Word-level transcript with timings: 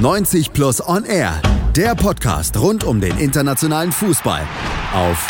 90 0.00 0.54
Plus 0.54 0.80
On 0.88 1.04
Air, 1.04 1.42
der 1.76 1.94
Podcast 1.94 2.56
rund 2.58 2.84
um 2.84 3.02
den 3.02 3.18
internationalen 3.18 3.92
Fußball 3.92 4.48
auf 4.94 5.28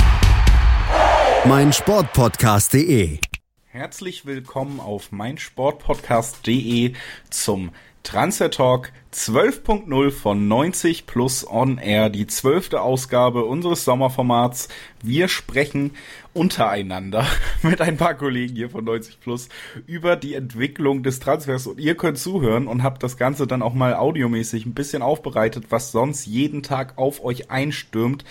meinsportpodcast.de. 1.45 3.19
Herzlich 3.67 4.27
willkommen 4.27 4.79
auf 4.79 5.11
meinsportpodcast.de 5.11 6.93
zum 7.30 7.72
Transfer 8.03 8.51
Talk 8.51 8.93
12.0 9.12 10.11
von 10.12 10.48
90 10.48 11.07
Plus 11.07 11.45
On 11.48 11.79
Air, 11.79 12.11
die 12.11 12.27
zwölfte 12.29 12.80
Ausgabe 12.80 13.45
unseres 13.45 13.84
Sommerformats. 13.84 14.69
Wir 15.03 15.29
sprechen 15.29 15.93
untereinander 16.33 17.27
mit 17.62 17.80
ein 17.80 17.97
paar 17.97 18.15
Kollegen 18.15 18.55
hier 18.55 18.71
von 18.71 18.84
90 18.84 19.21
Plus 19.21 19.48
über 19.87 20.15
die 20.16 20.34
Entwicklung 20.34 21.02
des 21.02 21.19
Transfers 21.19 21.66
und 21.66 21.80
ihr 21.80 21.97
könnt 21.97 22.19
zuhören 22.19 22.69
und 22.69 22.83
habt 22.84 23.02
das 23.02 23.16
Ganze 23.16 23.47
dann 23.47 23.62
auch 23.62 23.75
mal 23.75 23.95
audiomäßig 23.95 24.64
ein 24.64 24.75
bisschen 24.75 25.03
aufbereitet, 25.03 25.67
was 25.71 25.91
sonst 25.91 26.27
jeden 26.27 26.62
Tag 26.62 26.98
auf 26.98 27.24
euch 27.24 27.51
einstürmt 27.51 28.24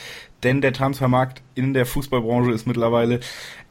denn 0.44 0.62
der 0.62 0.74
Transfermarkt 0.74 1.42
in 1.56 1.74
der 1.74 1.86
Fußballbranche 1.86 2.52
ist 2.52 2.66
mittlerweile 2.66 3.20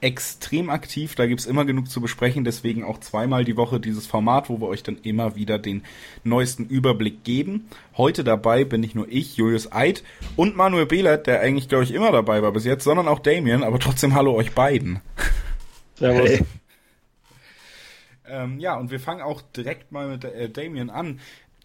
extrem 0.01 0.71
aktiv. 0.71 1.15
Da 1.15 1.27
gibt's 1.27 1.47
immer 1.47 1.65
genug 1.65 1.91
zu 1.91 2.01
besprechen. 2.01 2.45
Deswegen 2.45 2.85
auch 2.85 2.99
zweimal 3.01 3.45
die 3.45 3.57
Woche 3.57 3.81
dieses 3.81 4.07
Format, 4.07 4.49
wo 4.49 4.61
wir 4.61 4.69
euch 4.69 4.83
dann 4.83 4.99
immer 5.03 5.35
wieder 5.37 5.59
den 5.59 5.83
neuesten 6.25 6.67
Überblick 6.67 7.25
geben. 7.25 7.69
Heute 7.97 8.25
dabei 8.25 8.65
bin 8.65 8.81
nicht 8.81 8.95
nur 8.95 9.09
ich, 9.09 9.37
Julius 9.37 9.73
Eid 9.73 10.05
und 10.37 10.57
Manuel 10.57 10.87
Behlert, 10.87 11.27
der 11.27 11.41
eigentlich, 11.41 11.69
glaube 11.69 11.85
ich, 11.85 11.95
immer 11.95 12.13
dabei 12.13 12.43
war 12.43 12.53
bis 12.53 12.65
jetzt, 12.65 12.85
sondern 12.85 13.09
auch 13.09 13.21
Damien. 13.21 13.63
Aber 13.63 13.79
trotzdem 13.79 14.15
hallo 14.15 14.35
euch 14.35 14.53
beiden. 14.53 15.01
Servus. 15.95 16.29
Hey. 16.29 16.45
Ähm, 18.31 18.61
ja, 18.61 18.77
und 18.77 18.91
wir 18.91 19.01
fangen 19.01 19.23
auch 19.23 19.41
direkt 19.41 19.91
mal 19.91 20.09
mit 20.09 20.25
äh, 20.25 20.51
Damien 20.51 20.91
an 20.91 21.21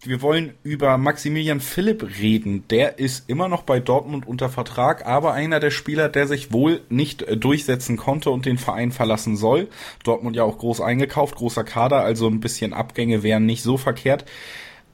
wir 0.06 0.22
wollen 0.22 0.54
über 0.62 0.98
Maximilian 0.98 1.60
Philipp 1.60 2.18
reden. 2.20 2.66
Der 2.68 2.98
ist 2.98 3.28
immer 3.28 3.48
noch 3.48 3.62
bei 3.62 3.80
Dortmund 3.80 4.26
unter 4.26 4.48
Vertrag, 4.48 5.06
aber 5.06 5.32
einer 5.32 5.60
der 5.60 5.70
Spieler, 5.70 6.08
der 6.08 6.26
sich 6.26 6.52
wohl 6.52 6.82
nicht 6.88 7.22
äh, 7.22 7.36
durchsetzen 7.36 7.96
konnte 7.96 8.30
und 8.30 8.46
den 8.46 8.58
Verein 8.58 8.92
verlassen 8.92 9.36
soll. 9.36 9.68
Dortmund 10.02 10.36
ja 10.36 10.44
auch 10.44 10.58
groß 10.58 10.80
eingekauft, 10.80 11.36
großer 11.36 11.64
Kader, 11.64 12.00
also 12.00 12.28
ein 12.28 12.40
bisschen 12.40 12.72
Abgänge 12.72 13.22
wären 13.22 13.46
nicht 13.46 13.62
so 13.62 13.76
verkehrt. 13.76 14.24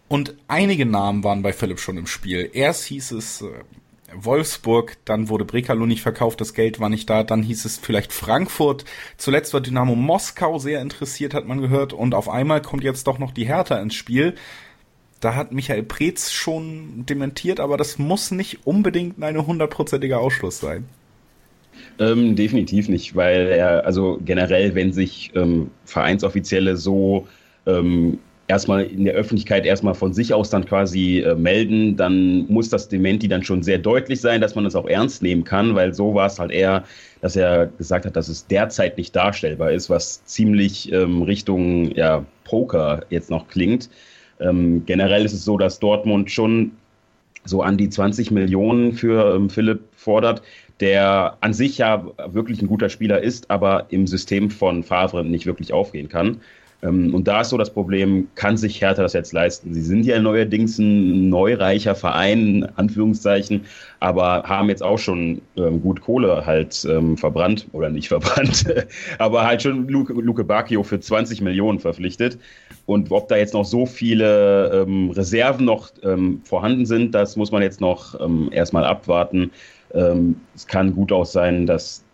Und 0.08 0.34
einige 0.48 0.86
Namen 0.86 1.22
waren 1.22 1.42
bei 1.42 1.53
Philipp 1.53 1.78
schon 1.78 1.97
im 1.97 2.06
Spiel. 2.06 2.50
Erst 2.53 2.84
hieß 2.86 3.12
es 3.12 3.42
äh, 3.42 3.48
Wolfsburg, 4.12 4.97
dann 5.05 5.28
wurde 5.28 5.44
Brekalo 5.44 5.86
nicht 5.86 6.03
verkauft, 6.03 6.41
das 6.41 6.55
Geld 6.55 6.81
war 6.81 6.88
nicht 6.88 7.08
da, 7.08 7.22
dann 7.22 7.42
hieß 7.42 7.64
es 7.64 7.78
vielleicht 7.78 8.12
Frankfurt, 8.12 8.84
zuletzt 9.16 9.55
war 9.55 9.61
Dynamo 9.61 9.94
Moskau 9.94 10.58
sehr 10.58 10.81
interessiert, 10.81 11.34
hat 11.34 11.47
man 11.47 11.61
gehört, 11.61 11.92
und 11.92 12.14
auf 12.14 12.28
einmal 12.28 12.62
kommt 12.62 12.84
jetzt 12.84 13.06
doch 13.06 13.19
noch 13.19 13.33
die 13.33 13.47
Hertha 13.47 13.78
ins 13.78 13.94
Spiel. 13.94 14.34
Da 15.20 15.34
hat 15.34 15.52
Michael 15.52 15.82
Preetz 15.82 16.32
schon 16.32 17.04
dementiert, 17.06 17.60
aber 17.60 17.76
das 17.76 17.98
muss 17.98 18.30
nicht 18.30 18.66
unbedingt 18.66 19.22
ein 19.22 19.46
hundertprozentiger 19.46 20.18
Ausschluss 20.18 20.60
sein. 20.60 20.86
Ähm, 21.98 22.34
definitiv 22.36 22.88
nicht, 22.88 23.14
weil 23.14 23.48
er, 23.48 23.84
also 23.84 24.18
generell, 24.24 24.74
wenn 24.74 24.92
sich 24.92 25.30
ähm, 25.34 25.70
Vereinsoffizielle 25.84 26.76
so 26.76 27.28
ähm, 27.66 28.18
erstmal 28.48 28.84
in 28.84 29.04
der 29.04 29.14
Öffentlichkeit 29.14 29.64
erstmal 29.64 29.94
von 29.94 30.12
sich 30.12 30.34
aus 30.34 30.50
dann 30.50 30.64
quasi 30.64 31.20
äh, 31.20 31.34
melden, 31.34 31.96
dann 31.96 32.46
muss 32.48 32.68
das 32.68 32.88
Dementi 32.88 33.28
dann 33.28 33.44
schon 33.44 33.62
sehr 33.62 33.78
deutlich 33.78 34.20
sein, 34.20 34.41
dass 34.41 34.54
man 34.54 34.66
es 34.66 34.72
das 34.72 34.82
auch 34.82 34.88
ernst 34.88 35.22
nehmen 35.22 35.44
kann, 35.44 35.74
weil 35.74 35.94
so 35.94 36.14
war 36.14 36.26
es 36.26 36.38
halt 36.38 36.50
eher, 36.50 36.84
dass 37.20 37.36
er 37.36 37.66
gesagt 37.66 38.06
hat, 38.06 38.16
dass 38.16 38.28
es 38.28 38.46
derzeit 38.46 38.96
nicht 38.96 39.14
darstellbar 39.14 39.70
ist, 39.70 39.88
was 39.88 40.24
ziemlich 40.24 40.91
ähm, 40.92 41.22
Richtung 41.22 41.94
ja, 41.94 42.24
Poker 42.44 43.04
jetzt 43.10 43.30
noch 43.30 43.46
klingt. 43.48 43.88
Ähm, 44.41 44.84
generell 44.86 45.24
ist 45.24 45.33
es 45.33 45.44
so, 45.44 45.58
dass 45.58 45.78
Dortmund 45.78 46.30
schon 46.30 46.72
so 47.44 47.62
an 47.62 47.77
die 47.77 47.88
20 47.88 48.30
Millionen 48.30 48.92
für 48.92 49.34
ähm, 49.34 49.50
Philipp 49.50 49.80
fordert, 49.97 50.42
der 50.80 51.36
an 51.41 51.52
sich 51.52 51.78
ja 51.78 52.06
wirklich 52.27 52.62
ein 52.62 52.69
guter 52.69 52.88
Spieler 52.88 53.22
ist, 53.22 53.50
aber 53.50 53.87
im 53.91 54.06
System 54.06 54.50
von 54.50 54.82
Favre 54.82 55.25
nicht 55.25 55.47
wirklich 55.47 55.72
aufgehen 55.72 56.09
kann. 56.09 56.41
Ähm, 56.82 57.14
und 57.14 57.28
da 57.28 57.42
ist 57.42 57.50
so 57.50 57.58
das 57.58 57.70
Problem, 57.70 58.28
kann 58.34 58.56
sich 58.56 58.80
Hertha 58.80 59.02
das 59.02 59.12
jetzt 59.12 59.32
leisten? 59.32 59.74
Sie 59.74 59.82
sind 59.82 60.04
ja 60.06 60.18
neuerdings 60.20 60.78
ein 60.78 61.28
neureicher 61.28 61.94
Verein, 61.94 62.68
Anführungszeichen, 62.76 63.62
aber 64.00 64.44
haben 64.44 64.68
jetzt 64.68 64.82
auch 64.82 64.98
schon 64.98 65.42
ähm, 65.56 65.82
gut 65.82 66.00
Kohle 66.00 66.46
halt 66.46 66.86
ähm, 66.88 67.16
verbrannt, 67.16 67.66
oder 67.72 67.91
nicht 67.91 68.08
verbrannt, 68.08 68.64
aber 69.18 69.46
halt 69.46 69.62
schon 69.62 69.88
Luke, 69.88 70.12
Luke 70.12 70.44
Bacchio 70.44 70.82
für 70.82 71.00
20 71.00 71.41
Millionen 71.42 71.78
verpflichtet. 71.78 72.38
Und 72.86 73.10
ob 73.12 73.28
da 73.28 73.36
jetzt 73.36 73.54
noch 73.54 73.64
so 73.64 73.86
viele 73.86 74.70
ähm, 74.72 75.10
Reserven 75.10 75.64
noch 75.64 75.91
ähm, 76.02 76.41
vorhanden 76.44 76.86
sind, 76.86 77.14
das 77.14 77.36
muss 77.36 77.52
man 77.52 77.62
jetzt 77.62 77.80
noch 77.80 78.18
ähm, 78.20 78.48
erstmal 78.52 78.84
abwarten. 78.84 79.50
es 80.54 80.68
kann 80.68 80.94
gut 80.94 81.10
auch 81.10 81.26
sein, 81.26 81.66
dass 81.66 82.04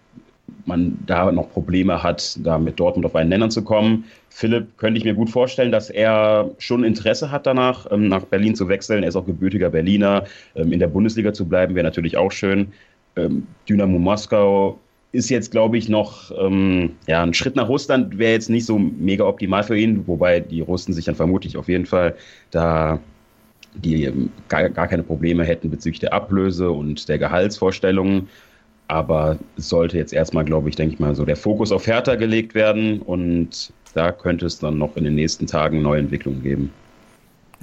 man 0.64 0.98
da 1.06 1.30
noch 1.32 1.50
Probleme 1.50 2.02
hat, 2.02 2.38
da 2.44 2.58
mit 2.58 2.78
Dortmund 2.78 3.06
auf 3.06 3.14
einen 3.14 3.30
Nenner 3.30 3.48
zu 3.50 3.62
kommen. 3.62 4.04
Philipp 4.30 4.76
könnte 4.76 4.98
ich 4.98 5.04
mir 5.04 5.14
gut 5.14 5.30
vorstellen, 5.30 5.72
dass 5.72 5.90
er 5.90 6.50
schon 6.58 6.84
Interesse 6.84 7.30
hat 7.30 7.46
danach, 7.46 7.86
ähm, 7.90 8.08
nach 8.08 8.24
Berlin 8.24 8.54
zu 8.54 8.68
wechseln. 8.68 9.02
Er 9.02 9.08
ist 9.08 9.16
auch 9.16 9.26
gebürtiger 9.26 9.70
Berliner. 9.70 10.24
Ähm, 10.54 10.72
in 10.72 10.80
der 10.80 10.88
Bundesliga 10.88 11.32
zu 11.32 11.46
bleiben 11.46 11.74
wäre 11.74 11.84
natürlich 11.84 12.16
auch 12.16 12.32
schön. 12.32 12.72
Ähm, 13.16 13.46
Dynamo 13.68 13.98
Moskau 13.98 14.78
ist 15.12 15.30
jetzt, 15.30 15.50
glaube 15.50 15.78
ich, 15.78 15.88
noch 15.88 16.30
ja, 17.06 17.22
ein 17.22 17.32
Schritt 17.32 17.56
nach 17.56 17.70
Russland 17.70 18.18
wäre 18.18 18.32
jetzt 18.32 18.50
nicht 18.50 18.66
so 18.66 18.78
mega 18.78 19.24
optimal 19.24 19.62
für 19.62 19.78
ihn, 19.78 20.06
wobei 20.06 20.40
die 20.40 20.60
Russen 20.60 20.92
sich 20.92 21.06
dann 21.06 21.14
vermutlich 21.14 21.56
auf 21.56 21.68
jeden 21.68 21.86
Fall 21.86 22.16
da 22.50 23.00
die 23.76 24.30
gar, 24.48 24.68
gar 24.68 24.88
keine 24.88 25.02
Probleme 25.02 25.44
hätten 25.44 25.70
bezüglich 25.70 26.00
der 26.00 26.12
Ablöse 26.12 26.70
und 26.70 27.08
der 27.08 27.18
Gehaltsvorstellungen. 27.18 28.28
Aber 28.88 29.38
sollte 29.56 29.96
jetzt 29.98 30.12
erstmal, 30.12 30.44
glaube 30.44 30.68
ich, 30.68 30.76
denke 30.76 30.94
ich 30.94 31.00
mal, 31.00 31.14
so 31.14 31.24
der 31.24 31.36
Fokus 31.36 31.72
auf 31.72 31.86
Hertha 31.86 32.14
gelegt 32.14 32.54
werden 32.54 33.02
und 33.02 33.72
da 33.94 34.12
könnte 34.12 34.46
es 34.46 34.58
dann 34.58 34.78
noch 34.78 34.96
in 34.96 35.04
den 35.04 35.14
nächsten 35.14 35.46
Tagen 35.46 35.82
neue 35.82 36.00
Entwicklungen 36.00 36.42
geben. 36.42 36.72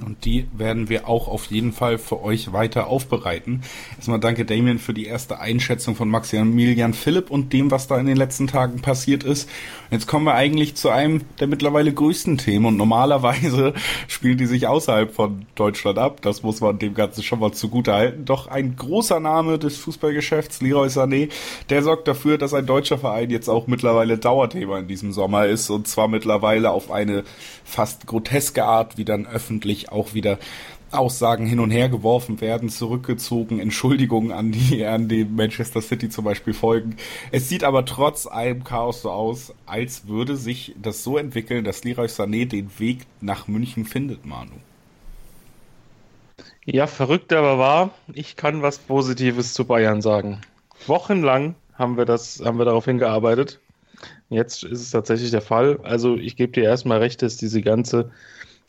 Und 0.02 0.24
die 0.24 0.48
werden 0.52 0.88
wir 0.88 1.08
auch 1.08 1.28
auf 1.28 1.46
jeden 1.46 1.72
Fall 1.72 1.98
für 1.98 2.20
euch 2.20 2.52
weiter 2.52 2.88
aufbereiten. 2.88 3.62
Erstmal 3.96 4.18
danke 4.18 4.44
Damien 4.44 4.80
für 4.80 4.92
die 4.92 5.06
erste 5.06 5.38
Einschätzung 5.38 5.94
von 5.94 6.08
Maximilian 6.08 6.94
Philipp 6.94 7.30
und 7.30 7.52
dem, 7.52 7.70
was 7.70 7.86
da 7.86 7.98
in 8.00 8.06
den 8.06 8.16
letzten 8.16 8.48
Tagen 8.48 8.82
passiert 8.82 9.22
ist. 9.22 9.48
Jetzt 9.92 10.08
kommen 10.08 10.24
wir 10.24 10.34
eigentlich 10.34 10.74
zu 10.74 10.90
einem 10.90 11.20
der 11.38 11.46
mittlerweile 11.46 11.92
größten 11.94 12.38
Themen 12.38 12.66
und 12.66 12.76
normalerweise 12.76 13.72
spielen 14.08 14.36
die 14.36 14.46
sich 14.46 14.66
außerhalb 14.66 15.14
von 15.14 15.46
Deutschland 15.54 15.98
ab. 15.98 16.22
Das 16.22 16.42
muss 16.42 16.60
man 16.60 16.80
dem 16.80 16.94
Ganzen 16.94 17.22
schon 17.22 17.38
mal 17.38 17.52
zugute 17.52 17.92
halten. 17.92 18.24
Doch 18.24 18.48
ein 18.48 18.74
großer 18.74 19.20
Name 19.20 19.60
des 19.60 19.76
Fußballgeschäfts, 19.76 20.60
Leroy 20.60 20.88
Sané, 20.88 21.28
der 21.70 21.84
sorgt 21.84 22.08
dafür, 22.08 22.36
dass 22.36 22.52
ein 22.52 22.66
deutscher 22.66 22.98
Verein 22.98 23.30
jetzt 23.30 23.48
auch 23.48 23.68
mittlerweile 23.68 24.18
Dauerthema 24.18 24.80
in 24.80 24.88
diesem 24.88 25.12
Sommer 25.12 25.46
ist 25.46 25.70
und 25.70 25.86
zwar 25.86 26.08
mittlerweile 26.08 26.72
auf 26.72 26.90
eine 26.90 27.22
fast 27.64 28.08
groteske 28.08 28.64
Art, 28.64 28.98
wie 28.98 29.04
dann 29.04 29.26
öffentlich 29.26 29.83
auch 29.90 30.14
wieder 30.14 30.38
Aussagen 30.94 31.46
hin 31.46 31.60
und 31.60 31.70
her 31.70 31.88
geworfen 31.88 32.40
werden, 32.40 32.68
zurückgezogen, 32.68 33.58
Entschuldigungen 33.58 34.32
an 34.32 34.52
die, 34.52 34.84
an 34.84 35.08
die 35.08 35.24
Manchester 35.24 35.82
City 35.82 36.08
zum 36.08 36.24
Beispiel 36.24 36.54
folgen. 36.54 36.96
Es 37.32 37.48
sieht 37.48 37.64
aber 37.64 37.84
trotz 37.84 38.26
allem 38.26 38.64
Chaos 38.64 39.02
so 39.02 39.10
aus, 39.10 39.52
als 39.66 40.06
würde 40.06 40.36
sich 40.36 40.74
das 40.80 41.02
so 41.02 41.18
entwickeln, 41.18 41.64
dass 41.64 41.84
Leroy 41.84 42.06
Sané 42.06 42.46
den 42.46 42.70
Weg 42.78 43.06
nach 43.20 43.48
München 43.48 43.84
findet, 43.84 44.24
Manu. 44.24 44.52
Ja, 46.64 46.86
verrückt 46.86 47.32
aber 47.32 47.58
wahr. 47.58 47.90
Ich 48.12 48.36
kann 48.36 48.62
was 48.62 48.78
Positives 48.78 49.52
zu 49.52 49.66
Bayern 49.66 50.00
sagen. 50.00 50.40
Wochenlang 50.86 51.56
haben 51.74 51.96
wir 51.96 52.06
das, 52.06 52.40
haben 52.42 52.58
wir 52.58 52.64
darauf 52.64 52.86
hingearbeitet. 52.86 53.60
Jetzt 54.30 54.64
ist 54.64 54.80
es 54.80 54.90
tatsächlich 54.90 55.30
der 55.30 55.42
Fall. 55.42 55.78
Also 55.82 56.16
ich 56.16 56.36
gebe 56.36 56.52
dir 56.52 56.64
erstmal 56.64 56.98
recht, 56.98 57.22
dass 57.22 57.36
diese 57.36 57.60
ganze 57.60 58.10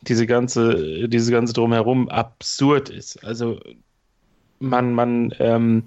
diese 0.01 0.27
ganze, 0.27 1.07
diese 1.07 1.31
ganze 1.31 1.53
drumherum 1.53 2.09
absurd 2.09 2.89
ist. 2.89 3.23
Also 3.23 3.59
man, 4.59 4.93
man 4.93 5.33
ähm, 5.39 5.83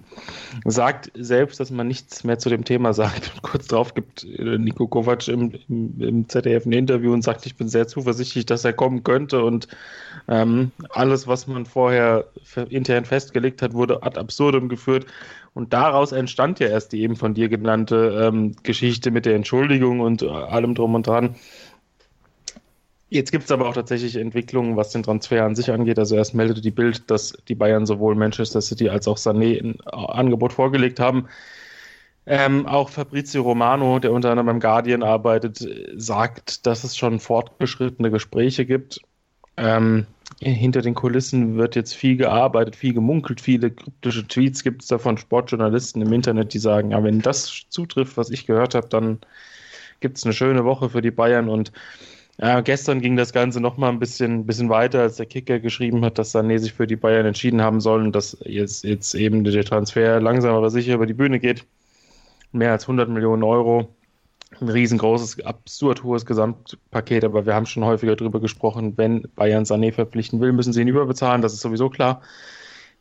sagt 0.64 1.10
selbst, 1.14 1.58
dass 1.58 1.70
man 1.70 1.88
nichts 1.88 2.24
mehr 2.24 2.38
zu 2.38 2.48
dem 2.50 2.64
Thema 2.64 2.92
sagt. 2.92 3.32
Und 3.34 3.42
kurz 3.42 3.66
darauf 3.66 3.94
gibt 3.94 4.24
äh, 4.24 4.58
Nico 4.58 4.86
Kovac 4.86 5.28
im, 5.28 5.52
im, 5.68 6.00
im, 6.00 6.28
ZDF 6.28 6.66
ein 6.66 6.72
Interview 6.72 7.12
und 7.12 7.22
sagt, 7.22 7.46
ich 7.46 7.56
bin 7.56 7.68
sehr 7.68 7.88
zuversichtlich, 7.88 8.46
dass 8.46 8.64
er 8.64 8.72
kommen 8.72 9.04
könnte. 9.04 9.42
Und 9.42 9.68
ähm, 10.28 10.70
alles, 10.90 11.26
was 11.26 11.46
man 11.46 11.64
vorher 11.64 12.26
intern 12.68 13.04
festgelegt 13.04 13.62
hat, 13.62 13.72
wurde 13.72 14.02
ad 14.02 14.18
absurdum 14.18 14.68
geführt. 14.68 15.06
Und 15.54 15.72
daraus 15.72 16.12
entstand 16.12 16.60
ja 16.60 16.68
erst 16.68 16.92
die 16.92 17.00
eben 17.00 17.16
von 17.16 17.34
dir 17.34 17.48
genannte 17.48 18.28
ähm, 18.28 18.54
Geschichte 18.62 19.10
mit 19.10 19.26
der 19.26 19.34
Entschuldigung 19.34 20.00
und 20.00 20.22
äh, 20.22 20.28
allem 20.28 20.74
drum 20.74 20.94
und 20.94 21.06
dran. 21.06 21.36
Jetzt 23.10 23.32
gibt 23.32 23.44
es 23.44 23.50
aber 23.50 23.66
auch 23.66 23.74
tatsächlich 23.74 24.16
Entwicklungen, 24.16 24.76
was 24.76 24.90
den 24.90 25.02
Transfer 25.02 25.44
an 25.44 25.54
sich 25.54 25.70
angeht. 25.70 25.98
Also 25.98 26.14
erst 26.14 26.34
meldete 26.34 26.60
die 26.60 26.70
Bild, 26.70 27.10
dass 27.10 27.32
die 27.48 27.54
Bayern 27.54 27.86
sowohl 27.86 28.14
Manchester 28.14 28.60
City 28.60 28.90
als 28.90 29.08
auch 29.08 29.16
Sané 29.16 29.58
ein 29.60 29.80
Angebot 29.86 30.52
vorgelegt 30.52 31.00
haben. 31.00 31.28
Ähm, 32.26 32.66
auch 32.66 32.90
Fabrizio 32.90 33.40
Romano, 33.40 33.98
der 33.98 34.12
unter 34.12 34.30
anderem 34.30 34.46
beim 34.46 34.60
Guardian 34.60 35.02
arbeitet, 35.02 35.66
sagt, 35.96 36.66
dass 36.66 36.84
es 36.84 36.94
schon 36.94 37.20
fortgeschrittene 37.20 38.10
Gespräche 38.10 38.66
gibt. 38.66 39.00
Ähm, 39.56 40.06
hinter 40.40 40.82
den 40.82 40.94
Kulissen 40.94 41.56
wird 41.56 41.74
jetzt 41.74 41.94
viel 41.94 42.16
gearbeitet, 42.16 42.76
viel 42.76 42.92
gemunkelt, 42.92 43.40
viele 43.40 43.70
kryptische 43.70 44.28
Tweets 44.28 44.62
gibt 44.62 44.82
es 44.82 44.88
da 44.88 44.98
von 44.98 45.16
Sportjournalisten 45.16 46.02
im 46.02 46.12
Internet, 46.12 46.52
die 46.52 46.58
sagen, 46.58 46.90
ja, 46.90 47.02
wenn 47.02 47.22
das 47.22 47.64
zutrifft, 47.70 48.18
was 48.18 48.28
ich 48.30 48.46
gehört 48.46 48.74
habe, 48.74 48.88
dann 48.88 49.20
gibt 50.00 50.18
es 50.18 50.24
eine 50.24 50.34
schöne 50.34 50.66
Woche 50.66 50.90
für 50.90 51.00
die 51.00 51.10
Bayern 51.10 51.48
und 51.48 51.72
ja, 52.40 52.60
gestern 52.60 53.00
ging 53.00 53.16
das 53.16 53.32
Ganze 53.32 53.60
noch 53.60 53.76
mal 53.78 53.88
ein 53.88 53.98
bisschen, 53.98 54.46
bisschen 54.46 54.68
weiter, 54.68 55.00
als 55.00 55.16
der 55.16 55.26
Kicker 55.26 55.58
geschrieben 55.58 56.04
hat, 56.04 56.18
dass 56.18 56.34
Sané 56.34 56.58
sich 56.58 56.72
für 56.72 56.86
die 56.86 56.94
Bayern 56.94 57.26
entschieden 57.26 57.60
haben 57.60 57.80
soll 57.80 58.02
und 58.02 58.14
dass 58.14 58.36
jetzt, 58.44 58.84
jetzt 58.84 59.14
eben 59.14 59.42
der 59.42 59.64
Transfer 59.64 60.20
langsam 60.20 60.54
aber 60.54 60.70
sicher 60.70 60.94
über 60.94 61.06
die 61.06 61.14
Bühne 61.14 61.40
geht. 61.40 61.64
Mehr 62.52 62.70
als 62.70 62.84
100 62.84 63.08
Millionen 63.08 63.42
Euro. 63.42 63.88
Ein 64.60 64.68
riesengroßes, 64.68 65.44
absurd 65.44 66.04
hohes 66.04 66.24
Gesamtpaket, 66.24 67.24
aber 67.24 67.44
wir 67.44 67.54
haben 67.54 67.66
schon 67.66 67.84
häufiger 67.84 68.16
darüber 68.16 68.40
gesprochen, 68.40 68.96
wenn 68.96 69.28
Bayern 69.34 69.64
Sané 69.64 69.92
verpflichten 69.92 70.40
will, 70.40 70.52
müssen 70.52 70.72
sie 70.72 70.80
ihn 70.80 70.88
überbezahlen, 70.88 71.42
das 71.42 71.52
ist 71.52 71.60
sowieso 71.60 71.90
klar. 71.90 72.22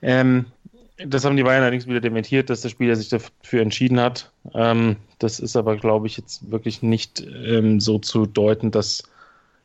Ähm, 0.01 0.45
das 0.98 1.25
haben 1.25 1.38
die 1.38 1.44
Bayern 1.44 1.62
allerdings 1.62 1.88
wieder 1.88 2.01
dementiert, 2.01 2.50
dass 2.50 2.62
der 2.62 2.69
Spieler 2.69 2.95
sich 2.95 3.10
dafür 3.10 3.62
entschieden 3.62 4.00
hat. 4.00 4.31
Ähm, 4.54 4.98
das 5.19 5.39
ist 5.39 5.56
aber, 5.56 5.78
glaube 5.78 6.07
ich, 6.07 6.18
jetzt 6.18 6.50
wirklich 6.51 6.81
nicht 6.81 7.22
ähm, 7.22 7.80
so 7.80 8.00
zu 8.00 8.25
deuten, 8.25 8.72
dass 8.72 9.04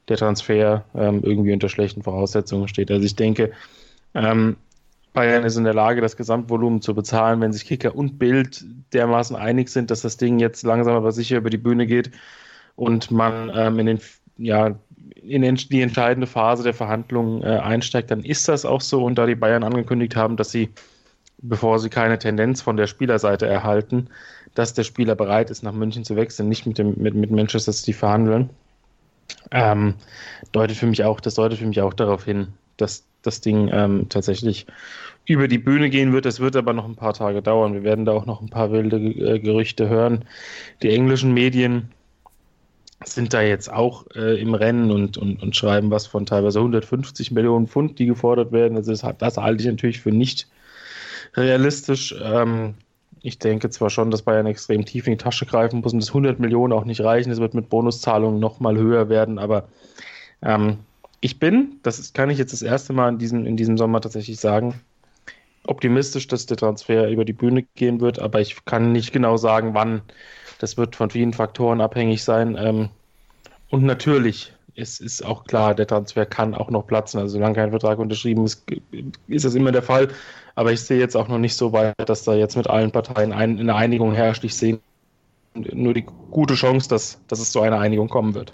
der 0.09 0.17
Transfer 0.17 0.85
ähm, 0.95 1.21
irgendwie 1.23 1.53
unter 1.53 1.69
schlechten 1.69 2.03
Voraussetzungen 2.03 2.69
steht. 2.69 2.91
Also 2.91 3.05
ich 3.05 3.17
denke, 3.17 3.53
ähm, 4.15 4.57
Bayern 5.13 5.45
ist 5.45 5.57
in 5.57 5.65
der 5.65 5.75
Lage, 5.75 6.01
das 6.01 6.17
Gesamtvolumen 6.17 6.81
zu 6.81 6.95
bezahlen, 6.95 7.41
wenn 7.41 7.53
sich 7.53 7.67
Kicker 7.67 7.95
und 7.95 8.19
Bild 8.19 8.65
dermaßen 8.93 9.37
einig 9.37 9.69
sind, 9.69 9.91
dass 9.91 10.01
das 10.01 10.17
Ding 10.17 10.39
jetzt 10.39 10.63
langsam 10.63 10.95
aber 10.95 11.13
sicher 11.13 11.37
über 11.37 11.51
die 11.51 11.59
Bühne 11.59 11.87
geht 11.87 12.11
und 12.77 13.11
man 13.11 13.51
ähm, 13.55 13.79
in 13.79 13.87
den 13.87 14.01
ja, 14.39 14.75
in 15.23 15.43
die 15.43 15.81
entscheidende 15.81 16.27
Phase 16.27 16.63
der 16.63 16.75
Verhandlungen 16.75 17.43
äh, 17.43 17.59
einsteigt, 17.59 18.11
dann 18.11 18.25
ist 18.25 18.49
das 18.49 18.65
auch 18.65 18.81
so. 18.81 19.05
Und 19.05 19.17
da 19.17 19.27
die 19.27 19.35
Bayern 19.35 19.63
angekündigt 19.63 20.17
haben, 20.17 20.37
dass 20.37 20.51
sie, 20.51 20.71
bevor 21.39 21.79
sie 21.79 21.91
keine 21.91 22.19
Tendenz 22.19 22.61
von 22.61 22.77
der 22.77 22.87
Spielerseite 22.87 23.47
erhalten, 23.47 24.09
dass 24.55 24.75
der 24.75 24.85
Spieler 24.85 25.15
bereit 25.15 25.51
ist, 25.51 25.63
nach 25.63 25.73
München 25.73 26.05
zu 26.05 26.17
wechseln, 26.17 26.49
nicht 26.49 26.67
mit, 26.67 26.79
dem, 26.79 26.95
mit, 26.97 27.15
mit 27.15 27.31
Manchester 27.31 27.73
City 27.73 27.93
verhandeln, 27.93 28.51
ähm, 29.51 29.95
deutet 30.53 30.77
für 30.77 30.87
mich 30.87 31.05
auch, 31.05 31.21
das 31.21 31.35
deutet 31.35 31.59
für 31.59 31.67
mich 31.67 31.81
auch 31.81 31.95
darauf 31.95 32.25
hin, 32.25 32.49
dass 32.77 33.05
das 33.23 33.41
Ding 33.41 33.71
ähm, 33.73 34.09
tatsächlich 34.09 34.67
über 35.25 35.47
die 35.49 35.59
Bühne 35.59 35.91
gehen 35.91 36.13
wird. 36.13 36.27
Es 36.27 36.41
wird 36.41 36.57
aber 36.57 36.73
noch 36.73 36.85
ein 36.85 36.97
paar 36.97 37.15
Tage 37.15 37.43
dauern. 37.43 37.75
Wir 37.75 37.85
werden 37.85 38.05
da 38.05 38.13
auch 38.13 38.27
noch 38.27 38.41
ein 38.41 38.49
paar 38.49 38.73
wilde 38.73 38.97
äh, 38.97 39.39
Gerüchte 39.39 39.89
hören. 39.89 40.25
Die 40.83 40.91
englischen 40.91 41.33
Medien 41.33 41.91
sind 43.05 43.33
da 43.33 43.43
jetzt 43.43 43.73
auch 43.73 44.07
äh, 44.15 44.41
im 44.41 44.55
Rennen 44.55 44.91
und, 44.91 45.17
und, 45.17 45.43
und 45.43 45.57
schreiben 45.57 45.91
was 45.91 46.07
von 46.07 46.27
teilweise 46.27 46.59
150 46.59 47.31
Millionen 47.33 47.67
Pfund, 47.67 47.99
die 47.99 48.07
gefordert 48.07 48.53
werden. 48.53 48.77
Also 48.77 48.93
das, 48.93 49.05
das 49.19 49.37
halte 49.37 49.63
ich 49.63 49.69
natürlich 49.69 50.01
für 50.01 50.13
nicht 50.13 50.49
realistisch. 51.35 52.15
Ähm, 52.21 52.75
ich 53.23 53.39
denke 53.39 53.71
zwar 53.71 53.91
schon, 53.91 54.11
dass 54.11 54.23
Bayern 54.23 54.47
extrem 54.47 54.85
tief 54.85 55.07
in 55.07 55.13
die 55.13 55.23
Tasche 55.23 55.47
greifen 55.47 55.81
muss 55.81 55.93
und 55.93 56.01
das 56.01 56.11
100 56.11 56.41
Millionen 56.41 56.73
auch 56.73 56.85
nicht 56.85 57.01
reichen. 57.01 57.31
Es 57.31 57.41
wird 57.41 57.55
mit 57.55 57.69
Bonuszahlungen 57.69 58.41
nochmal 58.41 58.77
höher 58.77 59.09
werden, 59.09 59.39
aber 59.39 59.69
ähm, 60.43 60.79
ich 61.21 61.39
bin, 61.39 61.79
das 61.85 62.01
ist, 62.01 62.15
kann 62.15 62.31
ich 62.31 62.39
jetzt 62.39 62.53
das 62.53 62.63
erste 62.63 62.93
Mal 62.93 63.11
in 63.11 63.19
diesem, 63.19 63.47
in 63.47 63.57
diesem 63.57 63.79
Sommer 63.79 64.01
tatsächlich 64.01 64.41
sagen, 64.41 64.81
optimistisch, 65.65 66.27
dass 66.27 66.47
der 66.47 66.57
Transfer 66.57 67.09
über 67.09 67.25
die 67.25 67.33
Bühne 67.33 67.63
gehen 67.77 68.01
wird, 68.01 68.19
aber 68.19 68.41
ich 68.41 68.65
kann 68.65 68.91
nicht 68.91 69.13
genau 69.13 69.37
sagen, 69.37 69.75
wann. 69.75 70.03
Das 70.59 70.77
wird 70.77 70.97
von 70.97 71.11
vielen 71.11 71.33
Faktoren 71.33 71.81
abhängig 71.81 72.23
sein. 72.25 72.57
Ähm, 72.59 72.89
und 73.71 73.85
natürlich 73.85 74.53
ist, 74.75 75.01
ist 75.01 75.25
auch 75.25 75.45
klar, 75.45 75.75
der 75.75 75.87
Transfer 75.87 76.27
kann 76.27 76.55
auch 76.55 76.71
noch 76.71 76.87
platzen. 76.87 77.21
Also 77.21 77.35
solange 77.35 77.55
kein 77.55 77.71
Vertrag 77.71 77.99
unterschrieben 77.99 78.45
ist, 78.45 78.65
ist 79.29 79.45
das 79.45 79.55
immer 79.55 79.73
der 79.73 79.83
Fall. 79.83 80.09
Aber 80.55 80.73
ich 80.73 80.83
sehe 80.83 80.99
jetzt 80.99 81.17
auch 81.17 81.29
noch 81.29 81.39
nicht 81.39 81.57
so 81.57 81.73
weit, 81.73 81.95
dass 82.07 82.25
da 82.25 82.35
jetzt 82.35 82.57
mit 82.57 82.69
allen 82.69 82.91
Parteien 82.91 83.33
ein, 83.33 83.59
eine 83.59 83.75
Einigung 83.75 84.13
herrscht. 84.13 84.45
Ich 84.45 84.57
sehe 84.57 84.81
nur 85.55 85.95
die 85.95 86.07
gute 86.31 86.55
Chance, 86.55 86.89
dass, 86.89 87.21
dass 87.29 87.41
es 87.41 87.53
zu 87.53 87.61
einer 87.61 87.79
Einigung 87.79 88.09
kommen 88.09 88.35
wird. 88.35 88.53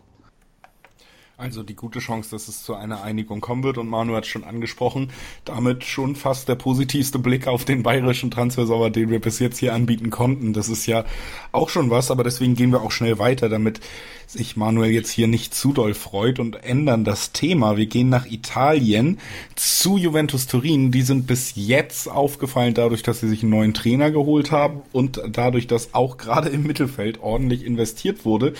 Also 1.40 1.62
die 1.62 1.76
gute 1.76 2.00
Chance, 2.00 2.31
dass 2.32 2.49
es 2.49 2.64
zu 2.64 2.75
einer 2.75 3.05
Einigung 3.05 3.40
kommen 3.40 3.62
wird. 3.62 3.79
Und 3.79 3.87
Manu 3.87 4.17
hat 4.17 4.26
schon 4.26 4.43
angesprochen, 4.43 5.12
damit 5.44 5.85
schon 5.85 6.17
fast 6.17 6.49
der 6.49 6.56
positivste 6.56 7.20
Blick 7.20 7.46
auf 7.46 7.64
den 7.64 7.85
bayerischen 7.85 8.32
Transfersauer, 8.32 8.90
den 8.90 9.08
wir 9.08 9.20
bis 9.20 9.38
jetzt 9.38 9.58
hier 9.58 9.73
anbieten 9.73 10.11
konnten. 10.11 10.52
Das 10.52 10.69
ist 10.69 10.87
ja 10.87 11.05
auch 11.52 11.69
schon 11.69 11.90
was, 11.90 12.11
aber 12.11 12.25
deswegen 12.25 12.56
gehen 12.56 12.73
wir 12.73 12.82
auch 12.82 12.90
schnell 12.90 13.20
weiter, 13.20 13.49
damit 13.49 13.79
sich 14.26 14.56
Manuel 14.56 14.90
jetzt 14.90 15.12
hier 15.12 15.29
nicht 15.29 15.55
zu 15.55 15.73
doll 15.73 15.94
freut 15.94 16.40
und 16.40 16.56
ändern 16.64 17.05
das 17.05 17.31
Thema. 17.31 17.76
Wir 17.76 17.87
gehen 17.87 18.08
nach 18.08 18.26
Italien 18.26 19.20
zu 19.55 19.96
Juventus 19.96 20.49
Turin. 20.49 20.91
Die 20.91 21.02
sind 21.02 21.29
bis 21.29 21.52
jetzt 21.55 22.11
aufgefallen 22.11 22.75
dadurch, 22.75 23.05
dass 23.05 23.20
sie 23.20 23.29
sich 23.29 23.43
einen 23.43 23.52
neuen 23.52 23.75
Trainer 23.75 24.11
geholt 24.11 24.50
haben 24.50 24.82
und 24.91 25.23
dadurch, 25.29 25.69
dass 25.69 25.94
auch 25.94 26.17
gerade 26.17 26.49
im 26.49 26.64
Mittelfeld 26.64 27.20
ordentlich 27.20 27.64
investiert 27.64 28.25
wurde. 28.25 28.55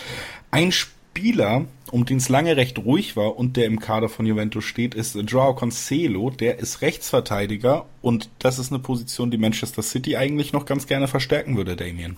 Ein 0.53 0.71
Spieler, 1.19 1.65
um 1.91 2.05
den 2.05 2.19
es 2.19 2.29
lange 2.29 2.57
recht 2.57 2.79
ruhig 2.79 3.17
war 3.17 3.37
und 3.37 3.57
der 3.57 3.67
im 3.67 3.81
Kader 3.81 4.09
von 4.09 4.25
Juventus 4.25 4.63
steht, 4.65 4.95
ist 4.95 5.17
Joao 5.17 5.53
Cancelo. 5.53 6.31
Der 6.31 6.61
ist 6.61 6.81
Rechtsverteidiger 6.81 7.87
und 8.03 8.31
das 8.39 8.61
ist 8.61 8.71
eine 8.71 8.79
Position, 8.79 9.33
die 9.33 9.37
Manchester 9.37 9.83
City 9.83 10.17
eigentlich 10.17 10.53
noch 10.53 10.65
ganz 10.65 10.87
gerne 10.87 11.09
verstärken 11.09 11.57
würde, 11.57 11.75
Damien. 11.75 12.17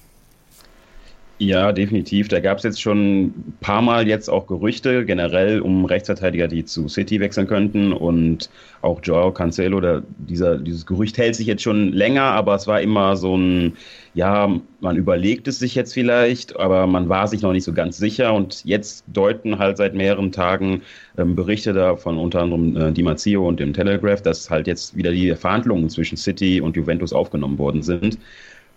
Ja, 1.43 1.73
definitiv. 1.73 2.29
Da 2.29 2.39
gab 2.39 2.59
es 2.59 2.65
jetzt 2.65 2.83
schon 2.83 3.23
ein 3.23 3.55
paar 3.61 3.81
Mal 3.81 4.07
jetzt 4.07 4.29
auch 4.29 4.47
Gerüchte 4.47 5.07
generell 5.07 5.63
um 5.63 5.87
Rechtsverteidiger, 5.87 6.49
die 6.49 6.67
zu 6.67 6.87
City 6.87 7.19
wechseln 7.19 7.47
könnten 7.47 7.95
und 7.95 8.51
auch 8.83 9.01
Joao 9.03 9.33
Cancelo. 9.33 9.81
Da, 9.81 10.03
dieser, 10.19 10.59
dieses 10.59 10.85
Gerücht 10.85 11.17
hält 11.17 11.35
sich 11.35 11.47
jetzt 11.47 11.63
schon 11.63 11.95
länger, 11.95 12.25
aber 12.25 12.57
es 12.57 12.67
war 12.67 12.83
immer 12.83 13.17
so 13.17 13.39
ein, 13.39 13.73
ja, 14.13 14.55
man 14.81 14.97
überlegt 14.97 15.49
es 15.49 15.59
sich 15.59 15.75
jetzt 15.75 15.95
vielleicht, 15.95 16.57
aber 16.61 16.87
man 16.87 17.09
war 17.09 17.27
sich 17.27 17.41
noch 17.41 17.53
nicht 17.53 17.65
so 17.65 17.73
ganz 17.73 17.97
sicher 17.97 18.35
und 18.35 18.63
jetzt 18.67 19.05
deuten 19.07 19.59
halt 19.59 19.79
seit 19.79 19.95
mehreren 19.95 20.33
Tagen 20.33 20.83
ähm, 21.17 21.37
Berichte 21.37 21.73
da 21.73 21.97
von 21.97 22.19
unter 22.19 22.43
anderem 22.43 22.77
äh, 22.77 22.93
Di 22.93 23.03
Marzio 23.03 23.49
und 23.49 23.61
dem 23.61 23.73
Telegraph, 23.73 24.21
dass 24.21 24.51
halt 24.51 24.67
jetzt 24.67 24.95
wieder 24.95 25.11
die 25.11 25.35
Verhandlungen 25.35 25.89
zwischen 25.89 26.19
City 26.19 26.61
und 26.61 26.77
Juventus 26.77 27.15
aufgenommen 27.15 27.57
worden 27.57 27.83
sind. 27.83 28.19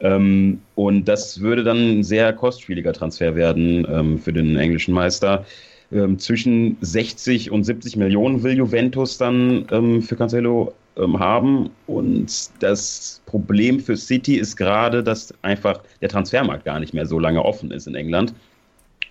Ähm, 0.03 0.59
und 0.75 1.05
das 1.07 1.39
würde 1.39 1.63
dann 1.63 1.99
ein 1.99 2.03
sehr 2.03 2.33
kostspieliger 2.33 2.93
Transfer 2.93 3.35
werden 3.35 3.87
ähm, 3.89 4.19
für 4.19 4.33
den 4.33 4.55
englischen 4.57 4.93
Meister. 4.93 5.45
Ähm, 5.91 6.19
zwischen 6.19 6.77
60 6.81 7.51
und 7.51 7.63
70 7.63 7.95
Millionen 7.95 8.43
will 8.43 8.57
Juventus 8.57 9.17
dann 9.17 9.65
ähm, 9.71 10.01
für 10.01 10.15
Cancelo 10.15 10.73
ähm, 10.97 11.17
haben. 11.19 11.69
Und 11.87 12.49
das 12.59 13.21
Problem 13.25 13.79
für 13.79 13.95
City 13.95 14.35
ist 14.35 14.57
gerade, 14.57 15.03
dass 15.03 15.33
einfach 15.41 15.81
der 16.01 16.09
Transfermarkt 16.09 16.65
gar 16.65 16.79
nicht 16.79 16.93
mehr 16.93 17.05
so 17.05 17.17
lange 17.17 17.43
offen 17.43 17.71
ist 17.71 17.87
in 17.87 17.95
England 17.95 18.33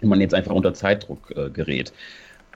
und 0.02 0.08
man 0.08 0.20
jetzt 0.20 0.34
einfach 0.34 0.52
unter 0.52 0.75
Zeitdruck 0.75 1.32
äh, 1.37 1.49
gerät. 1.50 1.92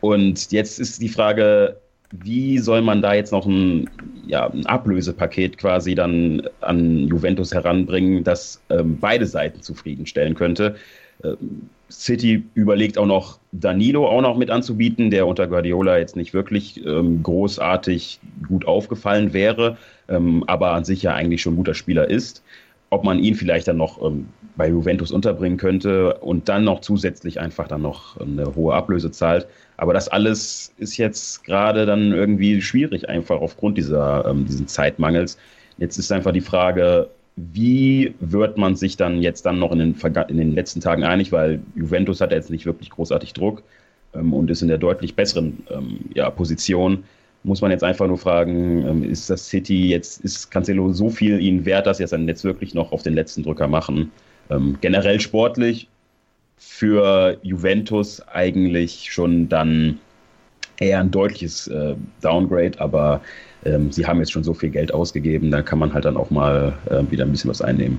Und 0.03 0.53
jetzt 0.53 0.79
ist 0.79 1.01
die 1.01 1.09
Frage, 1.09 1.79
wie 2.13 2.59
soll 2.59 2.83
man 2.83 3.03
da 3.03 3.15
jetzt 3.15 3.33
noch 3.33 3.47
ein, 3.47 3.91
ja, 4.27 4.49
ein 4.49 4.67
Ablösepaket 4.67 5.59
quasi 5.59 5.95
dann 5.95 6.43
an 6.61 7.09
Juventus 7.09 7.53
heranbringen, 7.53 8.25
das 8.25 8.63
ähm, 8.71 8.99
beide 9.01 9.27
Seiten 9.27 9.63
zufriedenstellen 9.63 10.35
könnte? 10.35 10.77
Ähm, 11.25 11.69
City 11.91 12.45
überlegt 12.55 12.99
auch 12.99 13.07
noch 13.07 13.39
Danilo 13.53 14.09
auch 14.09 14.21
noch 14.21 14.37
mit 14.37 14.51
anzubieten, 14.51 15.11
der 15.11 15.27
unter 15.27 15.47
Guardiola 15.47 15.99
jetzt 15.99 16.17
nicht 16.17 16.35
wirklich 16.35 16.85
ähm, 16.85 17.23
großartig 17.23 18.19
gut 18.49 18.67
aufgefallen 18.67 19.33
wäre, 19.33 19.77
ähm, 20.09 20.43
aber 20.47 20.73
an 20.73 20.85
sich 20.85 21.03
ja 21.03 21.15
eigentlich 21.15 21.43
schon 21.43 21.55
ein 21.55 21.59
guter 21.59 21.75
Spieler 21.75 22.11
ist. 22.11 22.43
Ob 22.91 23.05
man 23.05 23.19
ihn 23.19 23.35
vielleicht 23.35 23.69
dann 23.69 23.77
noch 23.77 24.03
ähm, 24.03 24.27
bei 24.57 24.69
Juventus 24.69 25.13
unterbringen 25.13 25.59
könnte 25.59 26.15
und 26.15 26.49
dann 26.49 26.65
noch 26.65 26.81
zusätzlich 26.81 27.41
einfach 27.41 27.69
dann 27.69 27.83
noch 27.83 28.19
eine 28.19 28.55
hohe 28.55 28.75
Ablöse 28.75 29.11
zahlt. 29.11 29.47
Aber 29.77 29.93
das 29.93 30.09
alles 30.09 30.73
ist 30.79 30.97
jetzt 30.97 31.45
gerade 31.45 31.85
dann 31.85 32.13
irgendwie 32.13 32.63
schwierig, 32.63 33.09
einfach 33.09 33.41
aufgrund 33.41 33.77
dieser, 33.77 34.25
ähm, 34.27 34.47
diesen 34.47 34.67
Zeitmangels. 34.67 35.37
Jetzt 35.79 35.99
ist 35.99 36.11
einfach 36.11 36.33
die 36.33 36.41
Frage, 36.41 37.09
wie 37.37 38.15
wird 38.21 38.57
man 38.57 38.77
sich 38.77 38.97
dann 38.97 39.21
jetzt 39.21 39.45
dann 39.45 39.59
noch 39.59 39.73
in 39.73 39.79
den, 39.79 39.95
in 40.29 40.37
den 40.39 40.55
letzten 40.55 40.81
Tagen 40.81 41.05
einig, 41.05 41.33
weil 41.33 41.61
Juventus 41.75 42.23
hat 42.23 42.33
jetzt 42.33 42.51
nicht 42.51 42.65
wirklich 42.65 42.89
großartig 42.89 43.35
Druck 43.35 43.63
ähm, 44.15 44.33
und 44.33 44.51
ist 44.51 44.63
in 44.63 44.69
der 44.69 44.79
deutlich 44.79 45.15
besseren 45.15 45.59
ähm, 45.71 45.99
ja, 46.15 46.31
Position. 46.31 47.05
Muss 47.43 47.61
man 47.61 47.71
jetzt 47.71 47.85
einfach 47.85 48.07
nur 48.07 48.17
fragen, 48.17 48.87
ähm, 48.87 49.03
ist 49.05 49.29
das 49.29 49.47
City 49.49 49.89
jetzt, 49.91 50.25
ist 50.25 50.51
Cancelo 50.51 50.93
so 50.95 51.11
viel 51.11 51.39
ihnen 51.39 51.67
wert, 51.67 51.87
dass 51.87 51.99
sie 51.99 52.05
es 52.05 52.11
dann 52.11 52.27
jetzt 52.27 52.43
wirklich 52.43 52.73
noch 52.73 52.91
auf 52.93 53.03
den 53.03 53.15
letzten 53.15 53.43
Drücker 53.43 53.69
machen? 53.69 54.11
Ähm, 54.51 54.79
generell 54.81 55.21
sportlich 55.21 55.89
für 56.59 57.39
Juventus 57.43 58.21
eigentlich 58.29 59.13
schon 59.13 59.49
dann 59.49 59.99
eher 60.79 61.01
ein 61.01 61.11
deutliches 61.11 61.69
äh, 61.69 61.95
Downgrade, 62.21 62.81
aber 62.81 63.21
ähm, 63.65 63.91
sie 63.91 64.07
haben 64.07 64.19
jetzt 64.19 64.33
schon 64.33 64.45
so 64.45 64.55
viel 64.55 64.71
Geld 64.71 64.93
ausgegeben, 64.93 65.51
da 65.51 65.63
kann 65.63 65.79
man 65.79 65.93
halt 65.93 66.05
dann 66.05 66.17
auch 66.17 66.31
mal 66.31 66.77
äh, 66.91 67.03
wieder 67.11 67.25
ein 67.25 67.33
bisschen 67.33 67.51
was 67.51 67.63
einnehmen. 67.63 67.99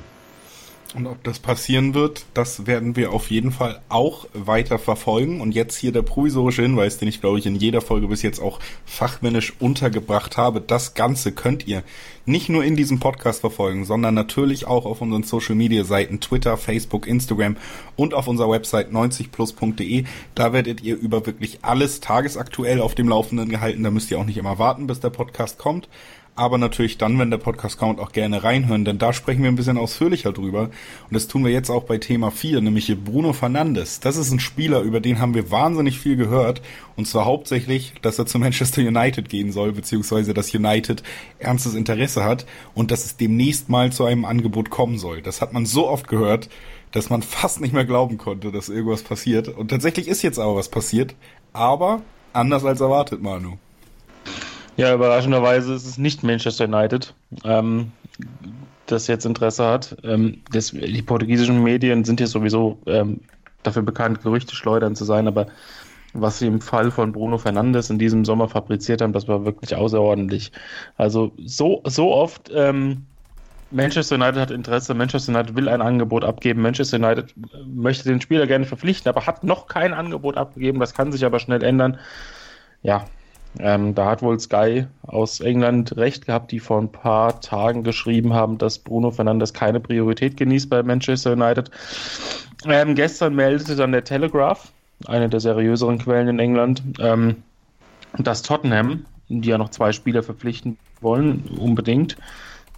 Und 0.96 1.06
ob 1.06 1.24
das 1.24 1.40
passieren 1.40 1.94
wird, 1.94 2.26
das 2.34 2.66
werden 2.66 2.96
wir 2.96 3.12
auf 3.12 3.30
jeden 3.30 3.52
Fall 3.52 3.82
auch 3.90 4.26
weiter 4.34 4.80
verfolgen. 4.80 5.42
Und 5.42 5.54
jetzt 5.54 5.78
hier 5.78 5.92
der 5.92 6.02
provisorische 6.02 6.62
Hinweis, 6.62 6.98
den 6.98 7.08
ich 7.08 7.20
glaube 7.20 7.40
ich 7.40 7.46
in 7.46 7.56
jeder 7.56 7.82
Folge 7.82 8.08
bis 8.08 8.22
jetzt 8.22 8.40
auch 8.40 8.60
fachmännisch 8.86 9.54
untergebracht 9.60 10.38
habe. 10.38 10.62
Das 10.62 10.94
Ganze 10.94 11.32
könnt 11.34 11.68
ihr 11.68 11.84
nicht 12.26 12.50
nur 12.50 12.64
in 12.64 12.76
diesem 12.76 13.00
Podcast 13.00 13.42
verfolgen, 13.42 13.86
sondern 13.86 14.14
natürlich 14.14 14.66
auch 14.66 14.86
auf 14.86 15.02
unseren 15.02 15.24
Social 15.24 15.56
Media 15.56 15.84
Seiten 15.84 16.20
Twitter, 16.20 16.58
Facebook, 16.58 17.08
Instagram 17.08 17.58
und 17.96 18.14
auf 18.14 18.28
unserer 18.28 18.52
Website 18.52 18.92
90plus.de. 18.92 20.06
Da 20.36 20.54
werdet 20.54 20.82
ihr 20.82 20.98
über 20.98 21.26
wirklich 21.26 21.60
alles 21.62 22.00
tagesaktuell 22.00 22.82
auf 22.82 22.96
dem 22.96 23.10
Laufenden 23.10 23.50
gehalten. 23.50 23.84
Da 23.84 23.92
müsst 23.92 24.12
ihr 24.12 24.20
auch 24.20 24.26
nicht 24.26 24.38
immer 24.38 24.58
warten, 24.60 24.88
bis 24.88 25.00
der 25.00 25.10
Podcast 25.10 25.58
kommt 25.58 25.88
aber 26.38 26.60
natürlich 26.60 27.00
dann, 27.00 27.18
wenn 27.18 27.32
der 27.32 27.40
Podcast 27.40 27.80
kommt, 27.80 28.00
auch 28.00 28.12
gerne 28.12 28.44
reinhören, 28.44 28.86
denn 28.86 29.00
da 29.00 29.12
sprechen 29.12 29.42
wir 29.42 29.50
ein 29.50 29.56
bisschen 29.56 29.78
ausführlicher 29.78 30.32
drüber. 30.32 30.62
Und 30.64 31.14
das 31.14 31.28
tun 31.28 31.44
wir 31.44 31.52
jetzt 31.52 31.72
auch 31.72 31.84
bei 31.84 31.98
Thema 31.98 32.30
4, 32.30 32.62
nämlich 32.62 32.96
Bruno 33.04 33.34
Fernandes. 33.34 34.00
Das 34.00 34.18
ist 34.18 34.32
ein 34.32 34.40
Spieler, 34.40 34.82
über 34.82 35.00
den 35.00 35.20
haben 35.20 35.34
wir 35.34 35.50
wahnsinnig 35.50 36.00
viel 36.00 36.16
gehört. 36.16 36.62
Und 36.96 37.08
zwar 37.08 37.26
hauptsächlich, 37.26 37.94
dass 38.04 38.20
er 38.20 38.28
zu 38.28 38.38
Manchester 38.38 38.82
United 38.82 39.30
gehen 39.30 39.52
soll, 39.52 39.72
beziehungsweise 39.72 40.36
dass 40.36 40.54
United 40.54 41.02
ernstes 41.40 41.74
Interesse 41.74 42.24
hat 42.24 42.46
und 42.76 42.92
dass 42.92 43.04
es 43.04 43.18
demnächst 43.18 43.70
mal 43.70 43.92
zu 43.92 44.06
einem 44.06 44.24
Angebot 44.24 44.70
kommen 44.70 45.00
soll. 45.00 45.24
Das 45.24 45.42
hat 45.42 45.54
man 45.54 45.66
so 45.66 45.90
oft 45.90 46.08
gehört, 46.08 46.50
dass 46.92 47.10
man 47.10 47.24
fast 47.24 47.62
nicht 47.62 47.74
mehr 47.74 47.86
glauben 47.86 48.20
konnte, 48.20 48.52
dass 48.52 48.70
irgendwas 48.70 49.02
passiert. 49.02 49.48
Und 49.48 49.70
tatsächlich 49.70 50.08
ist 50.08 50.22
jetzt 50.22 50.38
aber 50.38 50.56
was 50.56 50.70
passiert, 50.70 51.16
aber 51.52 52.04
anders 52.32 52.64
als 52.64 52.80
erwartet, 52.80 53.24
Manu. 53.24 53.58
Ja, 54.78 54.94
überraschenderweise 54.94 55.74
ist 55.74 55.88
es 55.88 55.98
nicht 55.98 56.24
Manchester 56.24 56.66
United, 56.66 57.16
ähm, 57.44 57.92
das 58.86 59.08
jetzt 59.08 59.26
Interesse 59.26 59.66
hat. 59.66 59.98
Ähm, 60.04 60.44
das, 60.52 60.70
die 60.70 61.02
portugiesischen 61.02 61.64
Medien 61.64 62.04
sind 62.06 62.20
ja 62.20 62.28
sowieso 62.28 62.78
ähm, 62.86 63.22
dafür 63.64 63.82
bekannt, 63.82 64.22
Gerüchte 64.22 64.56
schleudern 64.56 64.96
zu 64.96 65.04
sein, 65.04 65.28
aber 65.28 65.48
was 66.14 66.38
sie 66.40 66.48
im 66.48 66.62
Fall 66.62 66.92
von 66.92 67.12
Bruno 67.12 67.40
Fernandes 67.40 67.90
in 67.90 67.98
diesem 67.98 68.24
Sommer 68.24 68.50
fabriziert 68.50 69.02
haben, 69.02 69.14
das 69.14 69.28
war 69.28 69.46
wirklich 69.46 69.76
außerordentlich. 69.76 70.52
Also 70.96 71.32
so, 71.44 71.82
so 71.86 72.14
oft 72.14 72.52
ähm, 72.54 73.08
Manchester 73.72 74.16
United 74.16 74.38
hat 74.38 74.52
Interesse, 74.52 74.94
Manchester 74.94 75.34
United 75.34 75.56
will 75.56 75.70
ein 75.70 75.82
Angebot 75.82 76.24
abgeben, 76.24 76.62
Manchester 76.62 76.98
United 76.98 77.34
möchte 77.66 78.08
den 78.08 78.22
Spieler 78.22 78.46
gerne 78.46 78.66
verpflichten, 78.66 79.10
aber 79.10 79.26
hat 79.26 79.44
noch 79.44 79.68
kein 79.68 79.96
Angebot 79.96 80.38
abgegeben, 80.38 80.80
das 80.80 80.94
kann 80.94 81.12
sich 81.12 81.26
aber 81.26 81.40
schnell 81.40 81.64
ändern. 81.64 82.00
Ja, 82.84 83.08
ähm, 83.60 83.96
da 83.96 84.12
hat 84.12 84.22
wohl 84.22 84.40
Sky 84.40 84.86
aus 85.04 85.40
England 85.40 85.96
recht 85.98 86.26
gehabt, 86.26 86.52
die 86.52 86.60
vor 86.60 86.80
ein 86.80 86.92
paar 86.92 87.40
Tagen 87.42 87.84
geschrieben 87.84 88.34
haben, 88.34 88.58
dass 88.58 88.80
Bruno 88.80 89.12
Fernandes 89.12 89.54
keine 89.54 89.80
Priorität 89.80 90.38
genießt 90.38 90.70
bei 90.70 90.84
Manchester 90.84 91.34
United. 91.34 91.72
Ähm, 92.66 92.96
gestern 92.96 93.36
meldete 93.36 93.76
dann 93.76 93.92
der 93.92 94.04
Telegraph, 94.04 94.72
eine 95.06 95.30
der 95.30 95.40
seriöseren 95.40 96.00
Quellen 96.00 96.28
in 96.28 96.40
England, 96.40 96.84
ähm, 97.00 97.44
dass 98.18 98.42
Tottenham, 98.42 99.06
die 99.30 99.50
ja 99.50 99.58
noch 99.58 99.70
zwei 99.70 99.92
Spieler 99.92 100.24
verpflichten 100.24 100.78
wollen, 101.02 101.44
unbedingt, 101.60 102.18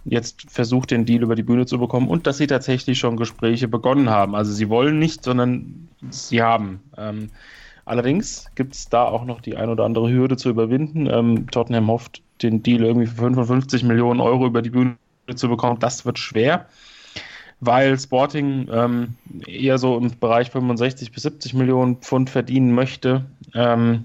jetzt 0.04 0.50
versucht, 0.50 0.90
den 0.90 1.04
Deal 1.04 1.22
über 1.22 1.34
die 1.34 1.42
Bühne 1.42 1.66
zu 1.66 1.78
bekommen 1.78 2.08
und 2.08 2.26
dass 2.26 2.38
sie 2.38 2.46
tatsächlich 2.46 2.98
schon 2.98 3.16
Gespräche 3.16 3.68
begonnen 3.68 4.10
haben. 4.10 4.34
Also 4.34 4.52
sie 4.52 4.68
wollen 4.68 4.98
nicht, 4.98 5.24
sondern 5.24 5.88
sie 6.10 6.42
haben. 6.42 6.80
Ähm, 6.96 7.30
Allerdings 7.90 8.48
gibt 8.54 8.76
es 8.76 8.88
da 8.88 9.02
auch 9.02 9.24
noch 9.24 9.40
die 9.40 9.56
ein 9.56 9.68
oder 9.68 9.84
andere 9.84 10.08
Hürde 10.08 10.36
zu 10.36 10.48
überwinden. 10.48 11.08
Ähm, 11.10 11.50
Tottenham 11.50 11.88
hofft, 11.88 12.22
den 12.40 12.62
Deal 12.62 12.84
irgendwie 12.84 13.08
für 13.08 13.16
55 13.16 13.82
Millionen 13.82 14.20
Euro 14.20 14.46
über 14.46 14.62
die 14.62 14.70
Bühne 14.70 14.96
zu 15.34 15.48
bekommen. 15.48 15.80
Das 15.80 16.06
wird 16.06 16.16
schwer, 16.16 16.66
weil 17.58 17.98
Sporting 17.98 18.68
ähm, 18.70 19.16
eher 19.44 19.76
so 19.78 19.98
im 19.98 20.16
Bereich 20.20 20.52
65 20.52 21.10
bis 21.10 21.24
70 21.24 21.54
Millionen 21.54 21.96
Pfund 21.96 22.30
verdienen 22.30 22.76
möchte. 22.76 23.24
Ähm, 23.56 24.04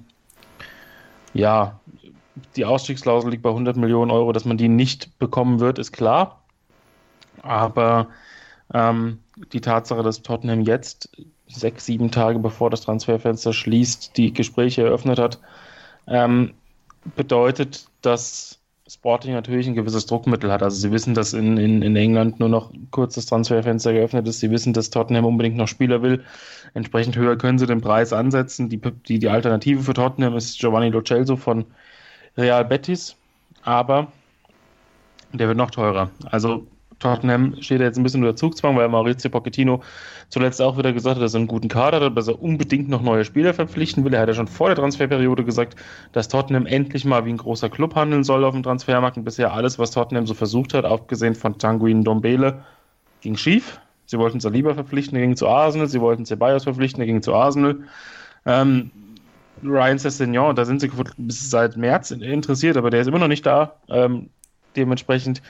ja, 1.36 1.80
die 2.56 2.66
Ausstiegsklausel 2.66 3.30
liegt 3.30 3.44
bei 3.44 3.50
100 3.50 3.78
Millionen 3.78 4.10
Euro, 4.10 4.32
dass 4.32 4.46
man 4.46 4.58
die 4.58 4.68
nicht 4.68 5.20
bekommen 5.20 5.60
wird, 5.60 5.78
ist 5.78 5.92
klar. 5.92 6.42
Aber 7.44 8.08
ähm, 8.74 9.20
die 9.54 9.62
Tatsache, 9.62 10.02
dass 10.02 10.24
Tottenham 10.24 10.62
jetzt 10.62 11.16
sechs, 11.48 11.86
sieben 11.86 12.12
Tage 12.12 12.40
bevor 12.40 12.70
das 12.70 12.82
Transferfenster 12.82 13.54
schließt, 13.54 14.18
die 14.18 14.34
Gespräche 14.34 14.84
eröffnet 14.84 15.20
hat, 15.20 15.40
ähm, 16.08 16.54
bedeutet, 17.16 17.88
dass 18.02 18.60
Sporting 18.88 19.34
natürlich 19.34 19.68
ein 19.68 19.74
gewisses 19.74 20.06
Druckmittel 20.06 20.52
hat. 20.52 20.62
Also 20.62 20.78
sie 20.78 20.92
wissen, 20.92 21.16
dass 21.16 21.34
in, 21.34 21.58
in, 21.58 21.82
in 21.82 21.96
England 21.96 22.40
nur 22.40 22.50
noch 22.50 22.72
kurz 22.92 23.16
das 23.16 23.26
Transferfenster 23.26 23.94
geöffnet 23.94 24.28
ist. 24.28 24.40
Sie 24.40 24.52
wissen, 24.52 24.74
dass 24.74 24.92
Tottenham 24.92 25.26
unbedingt 25.26 25.58
noch 25.58 25.68
Spieler 25.68 26.04
will. 26.04 26.24
Entsprechend 26.76 27.16
höher 27.16 27.36
können 27.36 27.58
sie 27.58 27.66
den 27.66 27.82
Preis 27.82 28.14
ansetzen. 28.14 28.70
Die, 28.70 28.78
die, 28.78 29.18
die 29.18 29.30
Alternative 29.30 29.82
für 29.82 29.94
Tottenham 29.96 30.36
ist 30.36 30.60
Giovanni 30.60 30.90
Lo 30.90 31.02
Celso 31.02 31.36
von 31.36 31.66
Real 32.38 32.64
Betis. 32.64 33.16
Aber 33.64 34.12
der 35.34 35.48
wird 35.48 35.58
noch 35.58 35.72
teurer. 35.72 36.12
Also 36.30 36.68
Tottenham 37.00 37.56
steht 37.62 37.82
jetzt 37.82 37.98
ein 37.98 38.04
bisschen 38.04 38.24
unter 38.24 38.36
Zugzwang, 38.36 38.76
weil 38.78 38.88
Maurizio 38.88 39.30
Pochettino 39.30 39.82
zuletzt 40.30 40.62
auch 40.62 40.78
wieder 40.78 40.94
gesagt 40.94 41.18
hat, 41.18 41.24
dass 41.24 41.34
er 41.34 41.40
einen 41.40 41.48
guten 41.48 41.68
Kader 41.68 42.00
hat, 42.00 42.18
dass 42.18 42.28
er 42.28 42.42
unbedingt 42.42 42.90
noch 42.90 43.02
neue 43.02 43.26
Spieler 43.26 43.54
verpflichten 43.54 44.04
will. 44.06 44.14
Er 44.14 44.22
hat 44.22 44.28
ja 44.30 44.34
schon 44.34 44.48
vor 44.48 44.68
der 44.68 44.76
Transferperiode 44.76 45.44
gesagt, 45.44 45.76
dass 46.14 46.28
Tottenham 46.28 46.66
endlich 46.66 47.06
mal 47.06 47.26
wie 47.26 47.32
ein 47.32 47.38
großer 47.38 47.70
Club 47.70 47.96
handeln 47.96 48.24
soll 48.24 48.44
auf 48.44 48.54
dem 48.54 48.64
Transfermarkt. 48.64 49.18
Und 49.18 49.24
bisher 49.24 49.54
alles, 49.54 49.78
was 49.78 49.92
Tottenham 49.92 50.26
so 50.26 50.34
versucht 50.34 50.74
hat, 50.74 50.86
abgesehen 50.86 51.36
von 51.36 51.58
Tanguin 51.58 52.04
Dombele, 52.04 52.64
ging 53.22 53.36
schief. 53.36 53.80
Sie 54.06 54.18
wollten 54.18 54.40
Saliba 54.40 54.74
verpflichten, 54.74 55.18
er 55.18 55.26
ging 55.26 55.36
zu 55.36 55.48
Arsenal. 55.48 55.88
Sie 55.88 56.00
wollten 56.00 56.26
Ceballos 56.26 56.64
verpflichten, 56.64 57.02
er 57.02 57.08
ging 57.08 57.22
zu 57.22 57.34
Arsenal. 57.34 57.80
Ähm, 58.46 58.92
Ryan 59.64 59.98
Sessegnon, 59.98 60.56
da 60.56 60.66
sind 60.66 60.82
sie 60.82 60.92
seit 61.28 61.78
März 61.78 62.12
interessiert, 62.12 62.78
aber 62.78 62.90
der 62.90 63.02
ist 63.02 63.08
immer 63.08 63.20
noch 63.20 63.28
nicht 63.28 63.46
da. 63.46 63.76
Ähm, 63.90 64.30
dementsprechend 64.76 65.42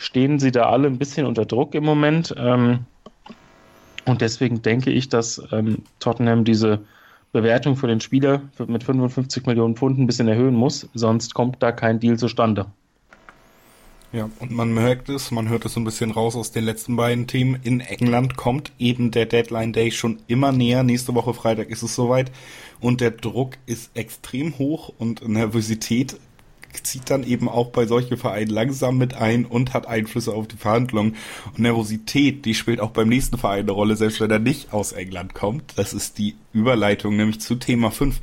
stehen 0.00 0.38
sie 0.38 0.50
da 0.50 0.70
alle 0.70 0.88
ein 0.88 0.96
bisschen 0.96 1.26
unter 1.26 1.44
Druck 1.44 1.74
im 1.74 1.84
Moment. 1.84 2.34
Ähm, 2.38 2.86
und 4.06 4.22
deswegen 4.22 4.62
denke 4.62 4.90
ich, 4.90 5.10
dass 5.10 5.42
ähm, 5.52 5.82
Tottenham 5.98 6.44
diese 6.44 6.80
Bewertung 7.32 7.76
für 7.76 7.86
den 7.86 8.00
Spieler 8.00 8.40
mit 8.66 8.82
55 8.82 9.44
Millionen 9.44 9.76
Pfund 9.76 9.98
ein 9.98 10.06
bisschen 10.06 10.26
erhöhen 10.26 10.54
muss, 10.54 10.88
sonst 10.94 11.34
kommt 11.34 11.62
da 11.62 11.70
kein 11.70 12.00
Deal 12.00 12.18
zustande. 12.18 12.66
Ja, 14.12 14.28
und 14.40 14.50
man 14.50 14.72
merkt 14.72 15.10
es, 15.10 15.30
man 15.30 15.50
hört 15.50 15.66
es 15.66 15.74
so 15.74 15.80
ein 15.80 15.84
bisschen 15.84 16.10
raus 16.10 16.34
aus 16.34 16.50
den 16.50 16.64
letzten 16.64 16.96
beiden 16.96 17.26
Themen. 17.26 17.60
In 17.62 17.80
England 17.80 18.36
kommt 18.36 18.72
eben 18.78 19.10
der 19.10 19.26
Deadline 19.26 19.72
Day 19.74 19.92
schon 19.92 20.18
immer 20.26 20.50
näher. 20.50 20.82
Nächste 20.82 21.14
Woche 21.14 21.34
Freitag 21.34 21.68
ist 21.68 21.82
es 21.82 21.94
soweit. 21.94 22.32
Und 22.80 23.02
der 23.02 23.12
Druck 23.12 23.58
ist 23.66 23.90
extrem 23.94 24.58
hoch 24.58 24.92
und 24.98 25.28
Nervosität 25.28 26.16
zieht 26.72 27.10
dann 27.10 27.24
eben 27.24 27.48
auch 27.48 27.68
bei 27.68 27.86
solchen 27.86 28.16
Vereinen 28.16 28.50
langsam 28.50 28.98
mit 28.98 29.14
ein 29.14 29.44
und 29.44 29.74
hat 29.74 29.86
Einflüsse 29.86 30.32
auf 30.32 30.48
die 30.48 30.56
Verhandlungen. 30.56 31.16
Und 31.46 31.58
Nervosität, 31.58 32.44
die 32.44 32.54
spielt 32.54 32.80
auch 32.80 32.90
beim 32.90 33.08
nächsten 33.08 33.38
Verein 33.38 33.60
eine 33.60 33.72
Rolle, 33.72 33.96
selbst 33.96 34.20
wenn 34.20 34.30
er 34.30 34.38
nicht 34.38 34.72
aus 34.72 34.92
England 34.92 35.34
kommt. 35.34 35.72
Das 35.76 35.92
ist 35.92 36.18
die 36.18 36.36
Überleitung 36.52 37.16
nämlich 37.16 37.40
zu 37.40 37.56
Thema 37.56 37.90
5 37.90 38.20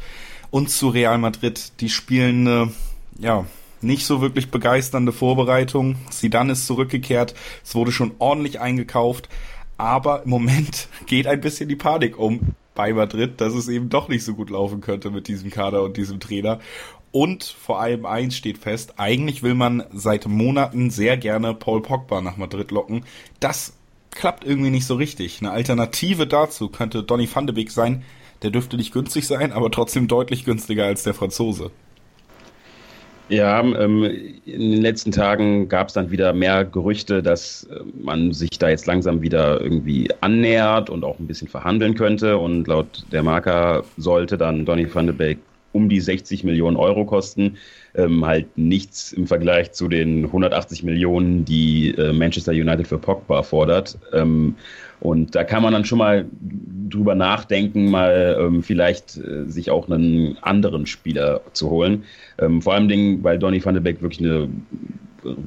und 0.51 0.69
zu 0.69 0.89
Real 0.89 1.17
Madrid. 1.17 1.71
Die 1.79 1.89
spielen 1.89 2.47
eine, 2.47 2.71
ja, 3.19 3.45
nicht 3.81 4.05
so 4.05 4.21
wirklich 4.21 4.49
begeisternde 4.49 5.11
Vorbereitung. 5.11 5.95
Sidan 6.09 6.49
ist 6.49 6.65
zurückgekehrt. 6.65 7.35
Es 7.63 7.75
wurde 7.75 7.91
schon 7.91 8.13
ordentlich 8.19 8.59
eingekauft. 8.59 9.29
Aber 9.77 10.23
im 10.23 10.29
Moment 10.29 10.87
geht 11.05 11.27
ein 11.27 11.41
bisschen 11.41 11.69
die 11.69 11.75
Panik 11.75 12.17
um 12.17 12.55
bei 12.77 12.93
Madrid, 12.93 13.41
dass 13.41 13.53
es 13.55 13.67
eben 13.67 13.89
doch 13.89 14.07
nicht 14.07 14.23
so 14.23 14.35
gut 14.35 14.51
laufen 14.51 14.81
könnte 14.81 15.09
mit 15.09 15.27
diesem 15.27 15.49
Kader 15.49 15.83
und 15.83 15.97
diesem 15.97 16.19
Trainer. 16.19 16.59
Und 17.17 17.43
vor 17.45 17.81
allem 17.81 18.05
eins 18.05 18.37
steht 18.37 18.59
fest, 18.59 18.93
eigentlich 18.97 19.41
will 19.41 19.55
man 19.55 19.83
seit 19.91 20.27
Monaten 20.27 20.91
sehr 20.91 21.17
gerne 21.17 21.55
Paul 21.55 21.81
Pogba 21.81 22.21
nach 22.21 22.37
Madrid 22.37 22.69
locken. 22.69 23.05
Das 23.39 23.73
klappt 24.11 24.45
irgendwie 24.45 24.69
nicht 24.69 24.85
so 24.85 24.93
richtig. 24.93 25.39
Eine 25.41 25.49
Alternative 25.49 26.27
dazu 26.27 26.69
könnte 26.69 27.01
Donny 27.01 27.27
van 27.33 27.47
de 27.47 27.55
Beek 27.55 27.71
sein. 27.71 28.03
Der 28.43 28.51
dürfte 28.51 28.77
nicht 28.77 28.93
günstig 28.93 29.25
sein, 29.25 29.51
aber 29.51 29.71
trotzdem 29.71 30.07
deutlich 30.07 30.45
günstiger 30.45 30.85
als 30.85 31.01
der 31.01 31.15
Franzose. 31.15 31.71
Ja, 33.29 33.61
ähm, 33.61 34.03
in 34.45 34.71
den 34.73 34.81
letzten 34.83 35.11
Tagen 35.11 35.69
gab 35.69 35.87
es 35.87 35.95
dann 35.95 36.11
wieder 36.11 36.33
mehr 36.33 36.65
Gerüchte, 36.65 37.23
dass 37.23 37.63
äh, 37.63 37.79
man 37.99 38.31
sich 38.31 38.51
da 38.59 38.69
jetzt 38.69 38.85
langsam 38.85 39.23
wieder 39.23 39.59
irgendwie 39.59 40.11
annähert 40.21 40.91
und 40.91 41.03
auch 41.03 41.17
ein 41.17 41.25
bisschen 41.25 41.47
verhandeln 41.47 41.95
könnte. 41.95 42.37
Und 42.37 42.67
laut 42.67 43.05
der 43.11 43.23
Marker 43.23 43.85
sollte 43.97 44.37
dann 44.37 44.65
Donny 44.65 44.93
van 44.93 45.07
de 45.07 45.15
Beek 45.15 45.39
um 45.77 45.89
die 45.89 45.99
60 45.99 46.43
Millionen 46.43 46.75
Euro 46.75 47.05
kosten. 47.05 47.57
Ähm, 47.95 48.25
halt 48.25 48.57
nichts 48.57 49.13
im 49.13 49.27
Vergleich 49.27 49.71
zu 49.71 49.87
den 49.87 50.25
180 50.25 50.83
Millionen, 50.83 51.45
die 51.45 51.91
äh, 51.91 52.11
Manchester 52.13 52.51
United 52.51 52.87
für 52.87 52.97
Pogba 52.97 53.43
fordert. 53.43 53.97
Ähm, 54.11 54.55
und 54.99 55.35
da 55.35 55.43
kann 55.43 55.61
man 55.61 55.73
dann 55.73 55.85
schon 55.85 55.99
mal 55.99 56.25
drüber 56.89 57.13
nachdenken, 57.13 57.91
mal 57.91 58.37
ähm, 58.39 58.63
vielleicht 58.63 59.17
äh, 59.17 59.45
sich 59.45 59.69
auch 59.69 59.87
einen 59.89 60.37
anderen 60.41 60.87
Spieler 60.87 61.41
zu 61.53 61.69
holen. 61.69 62.03
Ähm, 62.39 62.61
vor 62.61 62.73
allem, 62.73 62.87
Dingen, 62.87 63.23
weil 63.23 63.37
Donny 63.37 63.63
van 63.63 63.75
de 63.75 63.83
Beek 63.83 64.01
wirklich 64.01 64.19
eine 64.19 64.49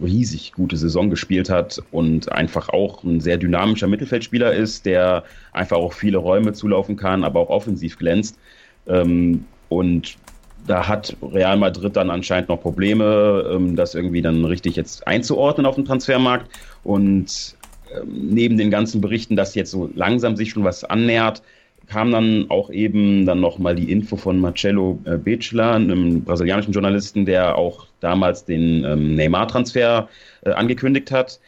riesig 0.02 0.52
gute 0.52 0.76
Saison 0.76 1.10
gespielt 1.10 1.50
hat 1.50 1.82
und 1.90 2.30
einfach 2.30 2.68
auch 2.68 3.02
ein 3.02 3.20
sehr 3.20 3.38
dynamischer 3.38 3.88
Mittelfeldspieler 3.88 4.52
ist, 4.52 4.86
der 4.86 5.24
einfach 5.52 5.78
auch 5.78 5.92
viele 5.92 6.18
Räume 6.18 6.52
zulaufen 6.52 6.96
kann, 6.96 7.24
aber 7.24 7.40
auch 7.40 7.50
offensiv 7.50 7.98
glänzt. 7.98 8.38
Ähm, 8.86 9.44
und 9.70 10.18
da 10.66 10.86
hat 10.86 11.16
Real 11.22 11.56
Madrid 11.56 11.96
dann 11.96 12.10
anscheinend 12.10 12.48
noch 12.50 12.60
Probleme, 12.60 13.50
ähm, 13.50 13.76
das 13.76 13.94
irgendwie 13.94 14.20
dann 14.20 14.44
richtig 14.44 14.76
jetzt 14.76 15.06
einzuordnen 15.06 15.66
auf 15.66 15.76
dem 15.76 15.84
Transfermarkt. 15.84 16.50
Und 16.84 17.56
ähm, 17.94 18.28
neben 18.34 18.58
den 18.58 18.70
ganzen 18.70 19.00
Berichten, 19.00 19.36
dass 19.36 19.54
jetzt 19.54 19.70
so 19.70 19.88
langsam 19.94 20.36
sich 20.36 20.50
schon 20.50 20.64
was 20.64 20.84
annähert, 20.84 21.42
kam 21.86 22.12
dann 22.12 22.46
auch 22.50 22.70
eben 22.70 23.26
dann 23.26 23.40
nochmal 23.40 23.74
die 23.74 23.90
Info 23.90 24.16
von 24.16 24.38
Marcelo 24.38 24.98
äh, 25.04 25.16
Becela, 25.16 25.74
einem 25.74 26.22
brasilianischen 26.22 26.72
Journalisten, 26.72 27.24
der 27.24 27.56
auch 27.56 27.86
damals 28.00 28.44
den 28.44 28.84
ähm, 28.84 29.14
Neymar-Transfer 29.16 30.08
äh, 30.42 30.50
angekündigt 30.50 31.10
hat 31.10 31.40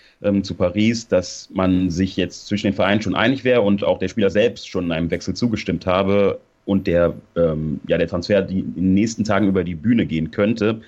zu 0.45 0.55
Paris, 0.55 1.09
dass 1.09 1.51
man 1.53 1.91
sich 1.91 2.17
jetzt 2.17 2.47
zwischen 2.47 2.69
den 2.69 2.75
Vereinen 2.75 3.03
schon 3.03 3.17
einig 3.17 3.43
wäre 3.43 3.63
und 3.63 3.83
auch 3.83 3.99
der 3.99 4.07
Spieler 4.07 4.31
selbst 4.31 4.69
schon 4.69 4.93
einem 4.93 5.11
Wechsel 5.11 5.35
zugestimmt 5.35 5.85
habe 5.85 6.39
und 6.65 6.87
der, 6.87 7.15
ähm, 7.37 7.81
ja, 7.87 7.99
der 7.99 8.09
Transfer 8.09 8.43
die 8.43 8.61
in 8.61 8.75
den 8.75 8.95
nächsten 8.95 9.25
Tagen 9.25 9.49
über 9.49 9.65
die 9.65 9.75
Bühne 9.75 10.07
gehen 10.07 10.31
könnte. 10.31 10.81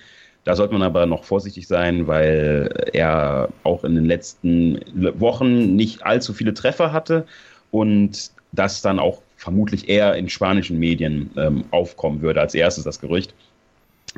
Da 0.43 0.55
sollte 0.55 0.73
man 0.73 0.83
aber 0.83 1.05
noch 1.07 1.23
vorsichtig 1.23 1.67
sein, 1.67 2.07
weil 2.07 2.69
er 2.93 3.49
auch 3.63 3.83
in 3.83 3.95
den 3.95 4.05
letzten 4.05 4.79
Wochen 5.19 5.75
nicht 5.75 6.05
allzu 6.05 6.33
viele 6.33 6.53
Treffer 6.53 6.93
hatte 6.93 7.25
und 7.71 8.31
das 8.51 8.81
dann 8.81 8.99
auch 8.99 9.21
vermutlich 9.37 9.89
eher 9.89 10.15
in 10.15 10.29
spanischen 10.29 10.79
Medien 10.79 11.31
ähm, 11.35 11.65
aufkommen 11.71 12.21
würde 12.21 12.41
als 12.41 12.53
erstes 12.53 12.83
das 12.83 13.01
Gerücht. 13.01 13.33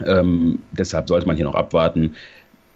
Ähm, 0.06 0.60
deshalb 0.72 1.08
sollte 1.08 1.28
man 1.28 1.38
hier 1.38 1.46
noch 1.46 1.56
abwarten. 1.56 2.16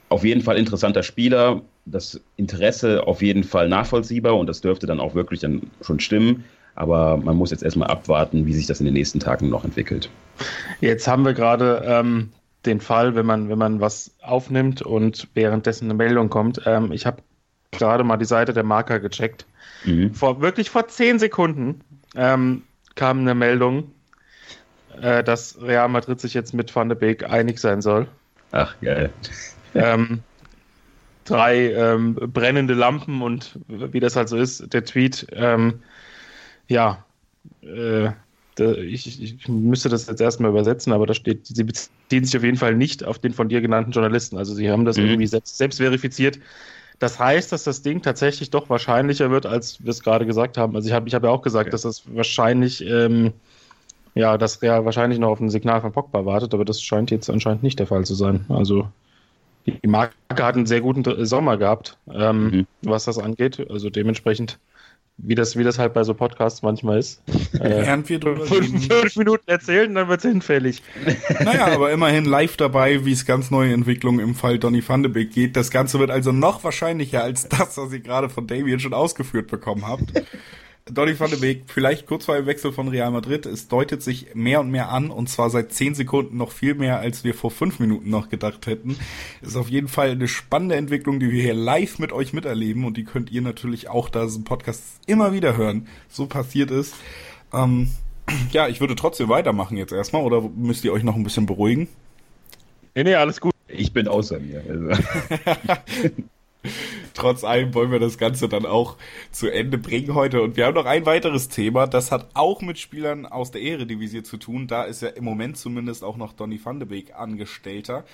Auf 0.09 0.23
jeden 0.23 0.41
Fall 0.41 0.57
interessanter 0.57 1.03
Spieler, 1.03 1.61
das 1.85 2.19
Interesse 2.38 3.05
auf 3.05 3.21
jeden 3.21 3.43
Fall 3.43 3.69
nachvollziehbar 3.69 4.38
und 4.38 4.47
das 4.47 4.61
dürfte 4.61 4.88
dann 4.88 5.00
auch 5.00 5.13
wirklich 5.13 5.41
dann 5.41 5.61
schon 5.81 6.00
stimmen. 6.00 6.45
Aber 6.75 7.17
man 7.17 7.35
muss 7.35 7.51
jetzt 7.51 7.63
erstmal 7.63 7.89
abwarten, 7.89 8.45
wie 8.45 8.53
sich 8.53 8.65
das 8.65 8.79
in 8.79 8.85
den 8.85 8.93
nächsten 8.93 9.19
Tagen 9.19 9.49
noch 9.49 9.65
entwickelt. 9.65 10.09
Jetzt 10.79 11.07
haben 11.07 11.25
wir 11.25 11.33
gerade 11.33 11.83
ähm, 11.85 12.31
den 12.65 12.79
Fall, 12.79 13.15
wenn 13.15 13.25
man, 13.25 13.49
wenn 13.49 13.57
man 13.57 13.81
was 13.81 14.11
aufnimmt 14.21 14.81
und 14.81 15.27
währenddessen 15.33 15.85
eine 15.85 15.93
Meldung 15.95 16.29
kommt. 16.29 16.61
Ähm, 16.65 16.91
ich 16.91 17.05
habe 17.05 17.21
gerade 17.71 18.03
mal 18.03 18.17
die 18.17 18.25
Seite 18.25 18.53
der 18.53 18.63
Marker 18.63 18.99
gecheckt. 18.99 19.45
Mhm. 19.85 20.13
Vor, 20.13 20.41
wirklich 20.41 20.69
vor 20.69 20.87
zehn 20.87 21.19
Sekunden 21.19 21.81
ähm, 22.15 22.63
kam 22.95 23.19
eine 23.19 23.35
Meldung, 23.35 23.91
äh, 25.01 25.23
dass 25.23 25.61
Real 25.61 25.89
Madrid 25.89 26.19
sich 26.19 26.33
jetzt 26.33 26.53
mit 26.53 26.75
Van 26.75 26.89
de 26.89 26.97
Beek 26.97 27.29
einig 27.29 27.59
sein 27.59 27.81
soll. 27.81 28.07
Ach, 28.51 28.75
geil. 28.81 29.09
Ähm, 29.73 30.19
drei 31.23 31.71
ähm, 31.71 32.15
brennende 32.15 32.73
Lampen 32.73 33.21
und 33.21 33.57
wie 33.67 33.99
das 33.99 34.15
halt 34.15 34.29
so 34.29 34.37
ist, 34.37 34.73
der 34.73 34.83
Tweet, 34.83 35.27
ähm, 35.31 35.81
ja, 36.71 37.03
äh, 37.61 38.11
ich, 38.59 39.21
ich, 39.21 39.47
müsste 39.47 39.89
das 39.89 40.07
jetzt 40.07 40.21
erstmal 40.21 40.51
übersetzen, 40.51 40.93
aber 40.93 41.07
da 41.07 41.13
steht, 41.13 41.47
sie 41.47 41.63
beziehen 41.63 42.25
sich 42.25 42.37
auf 42.37 42.43
jeden 42.43 42.57
Fall 42.57 42.75
nicht 42.75 43.03
auf 43.03 43.19
den 43.19 43.33
von 43.33 43.49
dir 43.49 43.61
genannten 43.61 43.91
Journalisten. 43.91 44.37
Also 44.37 44.53
sie 44.53 44.69
haben 44.69 44.85
das 44.85 44.97
mhm. 44.97 45.05
irgendwie 45.05 45.27
selbst, 45.27 45.57
selbst 45.57 45.77
verifiziert. 45.77 46.39
Das 46.99 47.17
heißt, 47.17 47.51
dass 47.51 47.63
das 47.63 47.81
Ding 47.81 48.01
tatsächlich 48.01 48.51
doch 48.51 48.69
wahrscheinlicher 48.69 49.31
wird, 49.31 49.45
als 49.45 49.83
wir 49.83 49.89
es 49.89 50.03
gerade 50.03 50.25
gesagt 50.25 50.57
haben. 50.57 50.75
Also 50.75 50.87
ich 50.87 50.93
habe 50.93 51.07
ich 51.07 51.15
hab 51.15 51.23
ja 51.23 51.29
auch 51.29 51.41
gesagt, 51.41 51.67
okay. 51.67 51.71
dass 51.71 51.81
das 51.81 52.03
wahrscheinlich, 52.13 52.85
ähm, 52.85 53.33
ja, 54.13 54.37
dass 54.37 54.61
Real 54.61 54.85
wahrscheinlich 54.85 55.17
noch 55.17 55.29
auf 55.29 55.39
ein 55.39 55.49
Signal 55.49 55.81
von 55.81 55.91
Pogba 55.91 56.25
wartet, 56.25 56.53
aber 56.53 56.65
das 56.65 56.81
scheint 56.81 57.09
jetzt 57.09 57.29
anscheinend 57.29 57.63
nicht 57.63 57.79
der 57.79 57.87
Fall 57.87 58.05
zu 58.05 58.13
sein. 58.13 58.45
Also 58.49 58.87
die 59.65 59.87
Marke 59.87 60.13
hat 60.29 60.55
einen 60.55 60.65
sehr 60.67 60.81
guten 60.81 61.25
Sommer 61.25 61.57
gehabt, 61.57 61.97
ähm, 62.13 62.43
mhm. 62.43 62.67
was 62.83 63.05
das 63.05 63.17
angeht. 63.17 63.65
Also 63.69 63.89
dementsprechend 63.89 64.59
wie 65.23 65.35
das, 65.35 65.57
wie 65.57 65.63
das 65.63 65.77
halt 65.79 65.93
bei 65.93 66.03
so 66.03 66.13
Podcasts 66.13 66.61
manchmal 66.61 66.99
ist. 66.99 67.21
Äh, 67.59 67.85
Während 67.85 68.09
wir 68.09 68.17
drüber 68.17 68.45
fünf, 68.45 68.87
fünf 68.87 69.15
Minuten 69.17 69.43
erzählen, 69.45 69.93
dann 69.93 70.07
wird 70.07 70.23
es 70.23 70.31
hinfällig. 70.31 70.81
Naja, 71.43 71.67
aber 71.67 71.91
immerhin 71.91 72.25
live 72.25 72.55
dabei, 72.55 73.05
wie 73.05 73.11
es 73.11 73.25
ganz 73.25 73.51
neue 73.51 73.73
Entwicklungen 73.73 74.19
im 74.19 74.35
Fall 74.35 74.57
Donny 74.57 74.81
van 74.87 75.03
de 75.03 75.11
Beek 75.11 75.33
geht. 75.33 75.55
Das 75.55 75.69
Ganze 75.69 75.99
wird 75.99 76.09
also 76.09 76.31
noch 76.31 76.63
wahrscheinlicher 76.63 77.23
als 77.23 77.49
das, 77.49 77.77
was 77.77 77.91
ihr 77.91 77.99
gerade 77.99 78.29
von 78.29 78.47
Damien 78.47 78.79
schon 78.79 78.93
ausgeführt 78.93 79.47
bekommen 79.47 79.86
habt. 79.86 80.13
Donny 80.86 81.17
van 81.17 81.30
de 81.30 81.39
Beek, 81.39 81.63
vielleicht 81.67 82.08
kurz 82.08 82.26
vor 82.26 82.36
dem 82.36 82.48
Wechsel 82.48 82.72
von 82.72 82.88
Real 82.88 83.12
Madrid. 83.12 83.46
Es 83.46 83.67
deutet 83.67 84.02
sich 84.02 84.34
mehr 84.34 84.60
und 84.62 84.72
mehr 84.72 84.89
an 84.89 85.12
und 85.12 85.30
zwar 85.30 85.50
seit 85.50 85.72
zehn 85.72 85.94
Sekunden 85.94 86.38
noch 86.38 86.52
viel 86.52 86.74
mehr, 86.74 87.00
als 87.00 87.24
wir 87.24 87.36
vor 87.36 87.52
fünf 87.52 87.80
Minuten 87.80 88.10
noch 88.10 88.30
gedacht 88.30 88.65
hätten. 88.65 88.98
Ist 89.41 89.56
auf 89.56 89.70
jeden 89.70 89.88
Fall 89.88 90.12
eine 90.12 90.28
spannende 90.28 90.76
Entwicklung, 90.76 91.20
die 91.20 91.32
wir 91.32 91.41
hier 91.41 91.54
live 91.54 92.00
mit 92.00 92.12
euch 92.12 92.34
miterleben 92.34 92.84
und 92.86 92.98
die 92.98 93.04
könnt 93.04 93.32
ihr 93.32 93.41
natürlich 93.41 93.89
auch, 93.89 94.10
da 94.10 94.24
es 94.24 94.36
im 94.36 94.44
Podcast 94.44 94.82
immer 95.06 95.34
wieder 95.34 95.56
hören, 95.56 95.88
so 96.10 96.26
passiert 96.26 96.72
ist. 96.72 96.96
Ähm, 97.54 97.91
ja, 98.52 98.67
ich 98.67 98.80
würde 98.82 98.96
trotzdem 98.96 99.30
weitermachen 99.30 99.78
jetzt 99.78 99.94
erstmal 99.94 100.24
oder 100.24 100.41
müsst 100.41 100.84
ihr 100.84 100.94
euch 100.94 101.04
noch 101.04 101.15
ein 101.15 101.24
bisschen 101.24 101.46
beruhigen? 101.46 101.89
Nee, 102.96 103.04
nee, 103.04 103.15
alles 103.15 103.39
gut. 103.39 103.54
Ich 103.67 103.94
bin 103.94 104.08
außer 104.08 104.39
mir. 104.39 104.63
Also. 104.67 104.89
Trotz 107.13 107.43
allem 107.43 107.74
wollen 107.74 107.91
wir 107.91 108.00
das 108.00 108.17
Ganze 108.17 108.50
dann 108.50 108.65
auch 108.65 108.97
zu 109.32 109.50
Ende 109.50 109.78
bringen 109.78 110.15
heute. 110.15 110.41
Und 110.41 110.58
wir 110.58 110.65
haben 110.65 110.76
noch 110.76 110.86
ein 110.86 111.06
weiteres 111.06 111.50
Thema, 111.50 111.88
das 111.88 112.12
hat 112.12 112.30
auch 112.34 112.62
mit 112.62 112.80
Spielern 112.80 113.26
aus 113.26 113.52
der 113.52 113.62
Eredivisie 113.62 114.24
zu 114.24 114.38
tun. 114.38 114.67
Da 114.67 114.84
ist 114.84 115.02
ja 115.02 115.10
im 115.10 115.24
Moment 115.24 115.58
zumindest 115.58 116.04
auch 116.04 116.17
noch 116.17 116.34
Donny 116.34 116.60
van 116.63 116.80
de 116.80 116.88
Beek 116.88 117.13
Angestellter. 117.15 118.06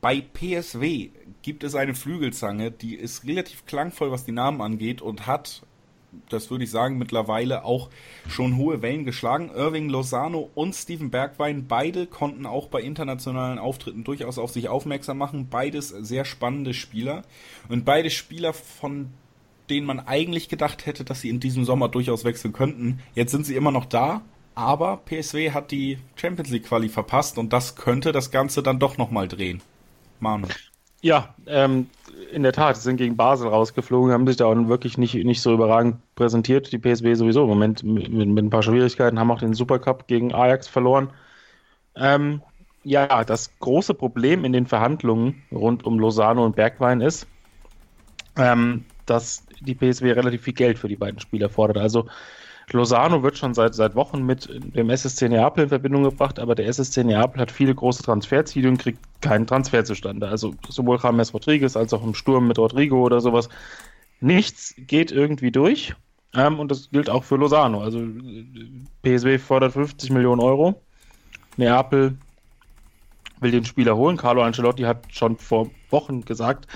Bei 0.00 0.20
PSW 0.20 1.10
gibt 1.42 1.62
es 1.62 1.76
eine 1.76 1.94
Flügelzange, 1.94 2.72
die 2.72 2.96
ist 2.96 3.24
relativ 3.24 3.66
klangvoll, 3.66 4.10
was 4.10 4.24
die 4.24 4.32
Namen 4.32 4.60
angeht 4.60 5.00
und 5.00 5.28
hat 5.28 5.62
das 6.28 6.50
würde 6.50 6.64
ich 6.64 6.70
sagen, 6.70 6.98
mittlerweile 6.98 7.64
auch 7.64 7.90
schon 8.28 8.56
hohe 8.56 8.82
Wellen 8.82 9.04
geschlagen. 9.04 9.50
Irving 9.54 9.88
Lozano 9.88 10.50
und 10.54 10.74
Steven 10.74 11.10
Bergwein, 11.10 11.66
beide 11.66 12.06
konnten 12.06 12.46
auch 12.46 12.68
bei 12.68 12.80
internationalen 12.80 13.58
Auftritten 13.58 14.04
durchaus 14.04 14.38
auf 14.38 14.50
sich 14.50 14.68
aufmerksam 14.68 15.18
machen. 15.18 15.48
Beides 15.48 15.88
sehr 15.88 16.24
spannende 16.24 16.74
Spieler. 16.74 17.22
Und 17.68 17.84
beide 17.84 18.10
Spieler, 18.10 18.52
von 18.52 19.10
denen 19.70 19.86
man 19.86 20.00
eigentlich 20.00 20.48
gedacht 20.48 20.86
hätte, 20.86 21.04
dass 21.04 21.20
sie 21.20 21.30
in 21.30 21.40
diesem 21.40 21.64
Sommer 21.64 21.88
durchaus 21.88 22.24
wechseln 22.24 22.52
könnten. 22.52 23.00
Jetzt 23.14 23.32
sind 23.32 23.46
sie 23.46 23.56
immer 23.56 23.70
noch 23.70 23.86
da, 23.86 24.22
aber 24.54 24.98
PSW 25.06 25.52
hat 25.52 25.70
die 25.70 25.98
Champions 26.16 26.50
League 26.50 26.64
Quali 26.64 26.88
verpasst 26.88 27.38
und 27.38 27.52
das 27.52 27.76
könnte 27.76 28.12
das 28.12 28.30
Ganze 28.30 28.62
dann 28.62 28.78
doch 28.78 28.98
nochmal 28.98 29.28
drehen. 29.28 29.62
Manu. 30.20 30.48
Ja, 31.00 31.34
ähm, 31.46 31.88
in 32.32 32.42
der 32.42 32.52
Tat, 32.52 32.76
sind 32.76 32.96
gegen 32.96 33.16
Basel 33.16 33.48
rausgeflogen, 33.48 34.12
haben 34.12 34.26
sich 34.26 34.36
da 34.36 34.46
auch 34.46 34.68
wirklich 34.68 34.98
nicht, 34.98 35.14
nicht 35.14 35.40
so 35.40 35.52
überragend 35.52 35.96
präsentiert. 36.22 36.70
Die 36.70 36.78
PSW 36.78 37.14
sowieso 37.14 37.42
im 37.42 37.48
Moment 37.48 37.82
mit, 37.82 38.08
mit 38.08 38.44
ein 38.44 38.50
paar 38.50 38.62
Schwierigkeiten, 38.62 39.18
haben 39.18 39.32
auch 39.32 39.40
den 39.40 39.54
Supercup 39.54 40.06
gegen 40.06 40.32
Ajax 40.32 40.68
verloren. 40.68 41.10
Ähm, 41.96 42.42
ja, 42.84 43.24
das 43.24 43.50
große 43.58 43.94
Problem 43.94 44.44
in 44.44 44.52
den 44.52 44.66
Verhandlungen 44.66 45.42
rund 45.50 45.84
um 45.84 45.98
Lozano 45.98 46.44
und 46.44 46.54
Bergwein 46.54 47.00
ist, 47.00 47.26
ähm, 48.36 48.84
dass 49.06 49.44
die 49.60 49.74
PSW 49.74 50.12
relativ 50.12 50.42
viel 50.42 50.54
Geld 50.54 50.78
für 50.78 50.88
die 50.88 50.96
beiden 50.96 51.18
Spieler 51.18 51.48
fordert. 51.48 51.78
Also 51.78 52.06
Lozano 52.70 53.24
wird 53.24 53.36
schon 53.36 53.54
seit, 53.54 53.74
seit 53.74 53.96
Wochen 53.96 54.24
mit 54.24 54.48
dem 54.48 54.90
SSC 54.90 55.28
Neapel 55.28 55.64
in 55.64 55.68
Verbindung 55.68 56.04
gebracht, 56.04 56.38
aber 56.38 56.54
der 56.54 56.66
SSC 56.68 57.02
Neapel 57.02 57.40
hat 57.40 57.50
viele 57.50 57.74
große 57.74 58.04
Transferziele 58.04 58.68
und 58.68 58.78
kriegt 58.78 59.00
keinen 59.20 59.46
Transfer 59.46 59.84
zustande. 59.84 60.28
Also 60.28 60.54
sowohl 60.68 60.98
James 61.02 61.34
Rodriguez 61.34 61.76
als 61.76 61.92
auch 61.92 62.04
im 62.04 62.14
Sturm 62.14 62.46
mit 62.46 62.58
Rodrigo 62.58 63.02
oder 63.02 63.20
sowas. 63.20 63.48
Nichts 64.20 64.74
geht 64.78 65.10
irgendwie 65.10 65.50
durch. 65.50 65.94
Ähm, 66.34 66.58
und 66.58 66.70
das 66.70 66.90
gilt 66.90 67.10
auch 67.10 67.24
für 67.24 67.36
Lozano. 67.36 67.82
Also 67.82 68.00
PSW 69.02 69.38
fordert 69.38 69.72
50 69.72 70.10
Millionen 70.10 70.40
Euro. 70.40 70.80
Neapel 71.56 72.16
will 73.40 73.50
den 73.50 73.64
Spieler 73.64 73.96
holen. 73.96 74.16
Carlo 74.16 74.42
Ancelotti 74.42 74.82
hat 74.82 75.04
schon 75.10 75.36
vor 75.36 75.70
Wochen 75.90 76.24
gesagt, 76.24 76.66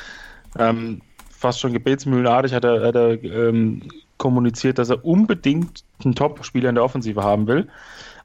ähm, 0.58 1.00
fast 1.30 1.60
schon 1.60 1.72
gebetsmühlenartig 1.72 2.52
hat 2.52 2.64
er, 2.64 2.86
hat 2.86 2.94
er 2.94 3.22
ähm, 3.22 3.82
kommuniziert, 4.18 4.78
dass 4.78 4.90
er 4.90 5.04
unbedingt 5.04 5.84
einen 6.04 6.14
Top-Spieler 6.14 6.68
in 6.68 6.74
der 6.74 6.84
Offensive 6.84 7.22
haben 7.22 7.46
will. 7.46 7.68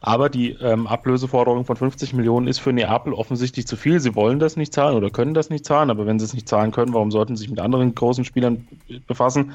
Aber 0.03 0.29
die 0.29 0.51
ähm, 0.53 0.87
Ablöseforderung 0.87 1.63
von 1.63 1.75
50 1.75 2.13
Millionen 2.13 2.47
ist 2.47 2.59
für 2.59 2.73
Neapel 2.73 3.13
offensichtlich 3.13 3.67
zu 3.67 3.75
viel. 3.75 3.99
Sie 3.99 4.15
wollen 4.15 4.39
das 4.39 4.57
nicht 4.57 4.73
zahlen 4.73 4.97
oder 4.97 5.11
können 5.11 5.35
das 5.35 5.51
nicht 5.51 5.63
zahlen. 5.63 5.91
Aber 5.91 6.07
wenn 6.07 6.17
sie 6.17 6.25
es 6.25 6.33
nicht 6.33 6.49
zahlen 6.49 6.71
können, 6.71 6.93
warum 6.93 7.11
sollten 7.11 7.35
sie 7.35 7.41
sich 7.41 7.51
mit 7.51 7.59
anderen 7.59 7.93
großen 7.93 8.25
Spielern 8.25 8.67
befassen? 9.05 9.53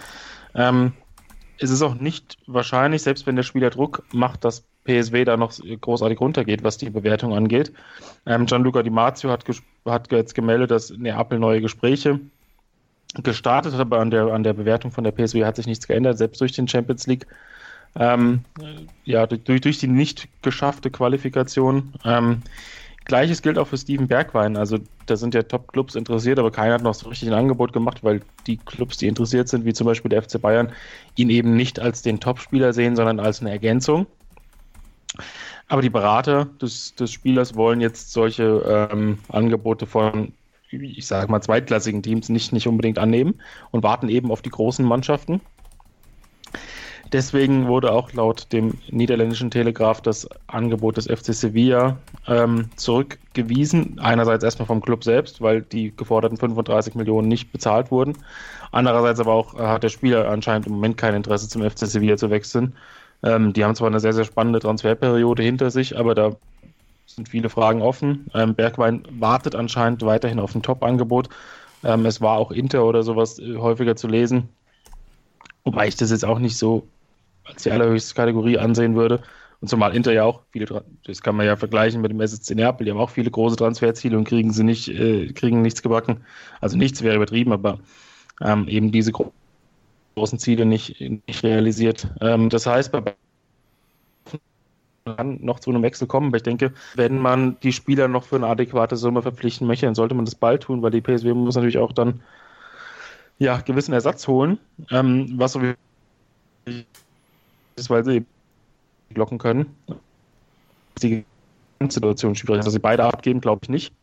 Ähm, 0.54 0.92
es 1.59 1.71
ist 1.71 1.83
auch 1.83 1.95
nicht 1.95 2.38
wahrscheinlich, 2.47 3.03
selbst 3.03 3.27
wenn 3.27 3.37
der 3.37 3.42
Spieler 3.42 3.71
Druck 3.71 4.05
macht, 4.12 4.45
dass 4.45 4.64
PSW 4.85 5.25
da 5.25 5.37
noch 5.37 5.53
großartig 5.81 6.21
runtergeht, 6.21 6.62
was 6.62 6.79
die 6.79 6.90
Bewertung 6.90 7.35
angeht. 7.35 7.73
Ähm, 8.25 8.47
Gianluca 8.47 8.83
Di 8.83 8.90
Marzio 8.90 9.31
hat, 9.31 9.45
hat 9.85 10.12
jetzt 10.12 10.35
gemeldet, 10.35 10.71
dass 10.71 10.90
Neapel 10.90 11.38
neue 11.38 11.61
Gespräche 11.61 12.21
gestartet, 13.23 13.75
aber 13.75 14.01
an 14.01 14.11
der, 14.11 14.27
an 14.27 14.42
der 14.42 14.53
Bewertung 14.53 14.90
von 14.90 15.05
der 15.05 15.12
PSW 15.12 15.45
hat 15.45 15.57
sich 15.57 15.66
nichts 15.66 15.87
geändert, 15.87 16.19
selbst 16.19 16.40
durch 16.40 16.53
den 16.53 16.69
Champions 16.69 17.07
League. 17.07 17.27
Ähm, 17.99 18.45
ja, 19.05 19.27
durch, 19.27 19.62
durch 19.62 19.79
die 19.79 19.88
nicht 19.88 20.29
geschaffte 20.42 20.90
Qualifikation 20.90 21.95
ähm, 22.05 22.42
Gleiches 23.07 23.40
gilt 23.40 23.57
auch 23.57 23.69
für 23.69 23.79
Steven 23.79 24.09
Bergwein. 24.09 24.57
Also 24.57 24.79
da 25.07 25.16
sind 25.16 25.33
ja 25.35 25.42
Top-Clubs 25.42 25.95
interessiert, 25.95 26.38
aber 26.38 26.51
keiner 26.51 26.75
hat 26.75 26.83
noch 26.83 26.95
so 26.95 27.09
richtig 27.09 27.29
ein 27.29 27.35
Angebot 27.35 27.73
gemacht, 27.73 28.03
weil 28.03 28.21
die 28.47 28.57
Clubs, 28.57 28.97
die 28.97 29.07
interessiert 29.07 29.49
sind, 29.49 29.64
wie 29.64 29.73
zum 29.73 29.87
Beispiel 29.87 30.09
der 30.09 30.23
FC 30.23 30.40
Bayern, 30.40 30.73
ihn 31.14 31.31
eben 31.31 31.55
nicht 31.57 31.79
als 31.79 32.03
den 32.03 32.19
Top-Spieler 32.19 32.73
sehen, 32.73 32.97
sondern 32.97 33.21
als 33.21 33.40
eine 33.40 33.51
Ergänzung. 33.51 34.07
Aber 35.69 35.83
die 35.83 35.90
Berater 35.90 36.47
des, 36.61 36.95
des 36.97 37.12
Spielers 37.12 37.55
wollen 37.55 37.81
jetzt 37.81 38.12
solche 38.12 38.88
ähm, 38.92 39.19
Angebote 39.29 39.87
von, 39.87 40.33
ich 40.71 41.07
sage 41.07 41.31
mal, 41.31 41.40
zweitklassigen 41.40 42.03
Teams 42.03 42.29
nicht, 42.29 42.53
nicht 42.53 42.66
unbedingt 42.66 42.99
annehmen 42.99 43.40
und 43.71 43.85
warten 43.85 44.09
eben 44.09 44.33
auf 44.33 44.42
die 44.42 44.51
großen 44.51 44.85
Mannschaften. 44.85 45.40
Deswegen 47.12 47.69
wurde 47.69 47.92
auch 47.92 48.12
laut 48.12 48.53
dem 48.53 48.75
niederländischen 48.90 49.51
Telegraph 49.51 50.01
das 50.01 50.29
Angebot 50.49 50.97
des 50.97 51.07
FC 51.07 51.33
Sevilla 51.33 51.99
ähm, 52.27 52.69
zurückgewiesen. 52.75 54.01
Einerseits 54.01 54.42
erstmal 54.42 54.66
vom 54.66 54.81
Club 54.81 55.05
selbst, 55.05 55.40
weil 55.40 55.62
die 55.62 55.95
geforderten 55.97 56.37
35 56.37 56.97
Millionen 56.97 57.29
nicht 57.29 57.53
bezahlt 57.53 57.92
wurden. 57.92 58.14
Andererseits 58.73 59.21
aber 59.21 59.33
auch 59.33 59.55
äh, 59.55 59.62
hat 59.62 59.85
der 59.85 59.88
Spieler 59.88 60.29
anscheinend 60.29 60.66
im 60.66 60.75
Moment 60.75 60.97
kein 60.97 61.14
Interesse 61.14 61.49
zum 61.49 61.62
FC 61.62 61.87
Sevilla 61.87 62.16
zu 62.16 62.31
wechseln. 62.31 62.75
Ähm, 63.23 63.53
die 63.53 63.64
haben 63.64 63.77
zwar 63.77 63.88
eine 63.88 64.01
sehr, 64.01 64.12
sehr 64.12 64.25
spannende 64.25 64.59
Transferperiode 64.59 65.42
hinter 65.42 65.71
sich, 65.71 65.97
aber 65.97 66.14
da 66.14 66.37
sind 67.07 67.29
viele 67.29 67.49
Fragen 67.49 67.83
offen. 67.83 68.27
Ähm, 68.35 68.55
Bergwein 68.55 69.05
wartet 69.11 69.55
anscheinend 69.55 70.05
weiterhin 70.05 70.40
auf 70.40 70.55
ein 70.55 70.62
Top-Angebot. 70.62 71.29
Ähm, 71.85 72.05
es 72.05 72.21
war 72.21 72.37
auch 72.37 72.51
Inter 72.51 72.85
oder 72.85 73.05
sowas 73.05 73.40
häufiger 73.40 73.95
zu 73.95 74.09
lesen. 74.09 74.49
Wobei 75.64 75.88
ich 75.88 75.97
das 75.97 76.11
jetzt 76.11 76.25
auch 76.25 76.38
nicht 76.38 76.57
so 76.59 76.87
als 77.46 77.62
die 77.62 77.70
allerhöchste 77.70 78.14
Kategorie 78.14 78.59
ansehen 78.59 78.94
würde. 78.94 79.22
Und 79.61 79.68
zumal 79.68 79.96
Inter 79.96 80.12
ja 80.12 80.24
auch 80.24 80.42
viele, 80.50 80.85
das 81.04 81.22
kann 81.22 81.37
man 81.37 81.46
ja 81.46 81.56
vergleichen 81.56 82.02
mit 82.02 82.11
dem 82.11 82.20
SSC 82.20 82.54
Neapel, 82.54 82.85
die 82.85 82.90
haben 82.90 82.98
auch 82.98 83.11
viele 83.11 83.30
große 83.30 83.56
Transferziele 83.56 84.18
und 84.18 84.24
kriegen 84.24 84.52
sie 84.52 84.64
nicht, 84.64 84.88
äh, 84.88 85.32
kriegen 85.32 85.62
nichts 85.62 85.82
gebacken. 85.82 86.24
Also 86.61 86.76
nichts 86.76 87.02
wäre 87.02 87.16
übertrieben, 87.16 87.52
aber 87.52 87.78
ähm, 88.42 88.68
eben 88.68 88.92
diese 88.92 89.12
großen 89.12 90.38
Ziele 90.38 90.66
nicht, 90.66 91.00
nicht 91.00 91.42
realisiert. 91.42 92.09
Ähm, 92.20 92.50
das 92.50 92.66
heißt, 92.66 92.92
bei 92.92 93.02
kann 95.16 95.38
noch 95.40 95.61
zu 95.61 95.70
einem 95.70 95.82
Wechsel 95.82 96.09
kommen, 96.09 96.28
aber 96.28 96.38
ich 96.38 96.42
denke, 96.42 96.72
wenn 96.96 97.18
man 97.18 97.59
die 97.61 97.72
Spieler 97.72 98.09
noch 98.09 98.24
für 98.24 98.37
eine 98.37 98.48
adäquate 98.48 98.96
Summe 98.96 99.22
verpflichten 99.22 99.66
möchte, 99.66 99.87
dann 99.87 99.94
sollte 99.94 100.14
man 100.14 100.24
das 100.24 100.35
bald 100.35 100.64
tun, 100.64 100.82
weil 100.82 100.90
die 100.90 101.00
PSW 101.00 101.32
muss 101.32 101.54
natürlich 101.54 101.78
auch 101.78 101.92
dann 101.92 102.22
ja 103.38 103.59
gewissen 103.59 103.92
Ersatz 103.92 104.26
holen, 104.26 104.59
ähm, 104.90 105.35
was 105.37 105.52
so 105.52 105.61
sie 107.76 108.24
blocken 109.10 109.38
können. 109.38 109.76
Die 111.02 111.24
Situation 111.88 112.34
schwierig 112.34 112.60
ist, 112.60 112.66
dass 112.66 112.72
sie 112.72 112.80
beide 112.80 113.04
abgeben, 113.04 113.40
glaube 113.40 113.60
ich 113.64 113.68
nicht. 113.68 113.94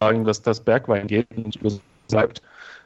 Sagen, 0.00 0.24
dass 0.24 0.42
das 0.42 0.60
Bergwein 0.60 1.06
geht 1.06 1.26
und 1.36 1.58
bleibt, 2.08 2.42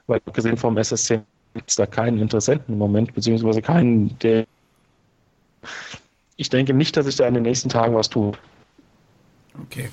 weil 0.07 0.21
abgesehen 0.25 0.57
vom 0.57 0.77
SSC 0.77 1.21
gibt 1.55 1.71
es 1.71 1.77
da 1.77 1.87
keinen 1.87 2.19
Interessenten 2.19 2.75
im 2.75 2.79
Moment, 2.79 3.13
beziehungsweise 3.15 3.61
keinen, 3.61 4.19
der. 4.21 4.47
Ich 6.37 6.49
denke 6.49 6.73
nicht, 6.73 6.97
dass 6.97 7.07
sich 7.07 7.17
da 7.17 7.27
in 7.27 7.35
den 7.35 7.43
nächsten 7.43 7.69
Tagen 7.69 7.95
was 7.95 8.09
tut. 8.09 8.39
Okay. 9.67 9.89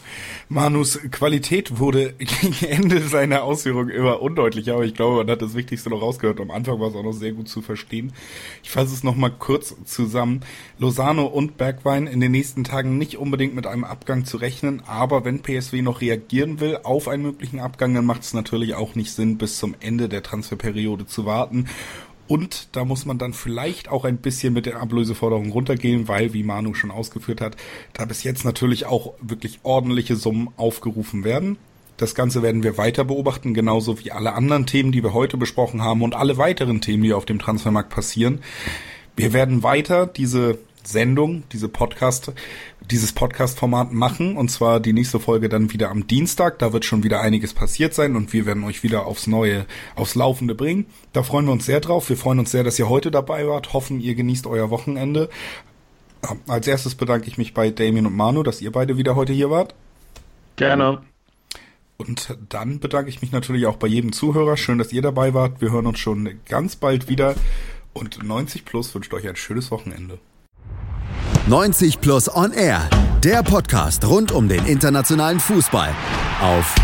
Manus 0.50 1.00
Qualität 1.12 1.80
wurde 1.80 2.14
gegen 2.14 2.66
Ende 2.66 3.02
seiner 3.02 3.44
Ausführungen 3.44 3.90
immer 3.90 4.22
undeutlicher, 4.22 4.76
aber 4.76 4.86
ich 4.86 4.94
glaube, 4.94 5.18
man 5.18 5.30
hat 5.30 5.42
das 5.42 5.56
Wichtigste 5.56 5.90
noch 5.90 6.02
rausgehört. 6.02 6.40
Am 6.40 6.52
Anfang 6.52 6.80
war 6.80 6.90
es 6.90 6.96
auch 6.96 7.04
noch 7.04 7.12
sehr 7.12 7.34
gut 7.34 7.50
zu 7.50 7.62
verstehen. 7.62 8.14
Ich 8.64 8.70
fasse 8.70 8.94
es 8.94 9.04
nochmal 9.04 9.32
kurz 9.32 9.76
zusammen. 9.86 10.42
Lozano 10.80 11.26
und 11.26 11.58
Bergwein 11.58 12.08
in 12.08 12.20
den 12.20 12.32
nächsten 12.32 12.64
Tagen 12.64 12.98
nicht 12.98 13.18
unbedingt 13.18 13.56
mit 13.56 13.68
einem 13.68 13.84
Abgang 13.84 14.26
zu 14.26 14.38
rechnen, 14.38 14.82
aber 14.86 15.26
wenn 15.26 15.42
PSW 15.42 15.82
noch 15.82 16.02
reagieren 16.02 16.60
will 16.60 16.80
auf 16.84 17.08
einen 17.08 17.24
möglichen 17.24 17.60
Abgang, 17.60 17.94
dann 17.94 18.06
macht 18.06 18.22
es 18.22 18.34
natürlich 18.34 18.76
auch 18.76 18.96
nicht 18.96 19.12
Sinn, 19.12 19.38
bis 19.38 19.58
zum 19.58 19.76
Ende 19.80 20.10
der 20.10 20.24
Transferperiode 20.24 21.08
zu 21.08 21.26
warten. 21.26 21.68
Und 22.28 22.76
da 22.76 22.86
muss 22.86 23.06
man 23.06 23.18
dann 23.18 23.34
vielleicht 23.34 23.90
auch 23.90 24.06
ein 24.06 24.18
bisschen 24.18 24.54
mit 24.54 24.66
der 24.66 24.82
Ablöseforderung 24.82 25.52
runtergehen, 25.52 26.08
weil, 26.08 26.34
wie 26.34 26.44
Manu 26.44 26.74
schon 26.74 26.92
ausgeführt 26.92 27.42
hat, 27.42 27.56
da 27.94 28.06
bis 28.06 28.24
jetzt 28.24 28.44
natürlich 28.46 28.86
auch 28.86 29.14
wirklich 29.22 29.60
ordentliche 29.64 30.16
Summen 30.16 30.50
aufgerufen 30.58 31.24
werden. 31.24 31.58
Das 31.98 32.14
Ganze 32.14 32.44
werden 32.44 32.64
wir 32.64 32.78
weiter 32.78 33.06
beobachten, 33.06 33.54
genauso 33.54 34.00
wie 34.00 34.12
alle 34.12 34.34
anderen 34.34 34.68
Themen, 34.68 34.92
die 34.92 35.04
wir 35.04 35.14
heute 35.14 35.38
besprochen 35.38 35.82
haben 35.82 36.04
und 36.04 36.16
alle 36.16 36.38
weiteren 36.38 36.80
Themen, 36.80 37.04
die 37.04 37.14
auf 37.14 37.26
dem 37.26 37.40
Transfermarkt 37.40 37.90
passieren. 37.90 38.40
Wir 39.16 39.34
werden 39.34 39.64
weiter 39.64 40.06
diese 40.06 40.60
Sendung, 40.88 41.44
diese 41.52 41.68
Podcast, 41.70 42.32
dieses 42.90 43.12
Podcast-Format 43.14 43.92
machen. 43.92 44.38
Und 44.38 44.50
zwar 44.50 44.80
die 44.80 44.94
nächste 44.94 45.20
Folge 45.20 45.50
dann 45.50 45.74
wieder 45.74 45.90
am 45.90 46.08
Dienstag. 46.08 46.60
Da 46.60 46.74
wird 46.74 46.86
schon 46.86 47.04
wieder 47.04 47.22
einiges 47.22 47.54
passiert 47.54 47.94
sein 47.94 48.16
und 48.16 48.34
wir 48.34 48.46
werden 48.46 48.64
euch 48.64 48.84
wieder 48.84 49.06
aufs 49.06 49.28
Neue, 49.28 49.66
aufs 49.96 50.16
Laufende 50.16 50.56
bringen. 50.56 50.86
Da 51.14 51.24
freuen 51.24 51.46
wir 51.46 51.52
uns 51.52 51.66
sehr 51.66 51.82
drauf. 51.82 52.10
Wir 52.10 52.18
freuen 52.18 52.40
uns 52.40 52.52
sehr, 52.52 52.64
dass 52.64 52.80
ihr 52.80 52.90
heute 52.90 53.12
dabei 53.12 53.48
wart. 53.48 53.74
Hoffen, 53.74 54.00
ihr 54.00 54.16
genießt 54.16 54.48
euer 54.48 54.70
Wochenende. 54.70 55.30
Als 56.48 56.68
erstes 56.68 56.96
bedanke 56.96 57.28
ich 57.28 57.38
mich 57.38 57.54
bei 57.54 57.70
Damien 57.70 58.06
und 58.06 58.16
Manu, 58.16 58.44
dass 58.44 58.62
ihr 58.62 58.72
beide 58.72 58.98
wieder 58.98 59.16
heute 59.16 59.34
hier 59.34 59.50
wart. 59.50 59.76
Gerne. 60.56 61.02
Und 61.98 62.38
dann 62.50 62.80
bedanke 62.80 63.10
ich 63.10 63.22
mich 63.22 63.32
natürlich 63.32 63.66
auch 63.66 63.78
bei 63.78 63.88
jedem 63.88 64.14
Zuhörer. 64.14 64.56
Schön, 64.56 64.78
dass 64.78 64.94
ihr 64.94 65.02
dabei 65.02 65.34
wart. 65.34 65.62
Wir 65.62 65.72
hören 65.72 65.88
uns 65.88 66.00
schon 66.00 66.40
ganz 66.48 66.76
bald 66.76 67.10
wieder. 67.10 67.36
Und 67.94 68.24
90 68.24 68.66
Plus 68.66 68.94
wünscht 68.94 69.14
euch 69.14 69.28
ein 69.28 69.36
schönes 69.36 69.72
Wochenende. 69.72 70.20
90 71.48 72.02
Plus 72.02 72.28
On 72.36 72.52
Air, 72.52 72.82
der 73.24 73.42
Podcast 73.42 74.06
rund 74.06 74.34
um 74.34 74.50
den 74.50 74.66
internationalen 74.66 75.40
Fußball 75.40 75.96
auf 76.42 76.76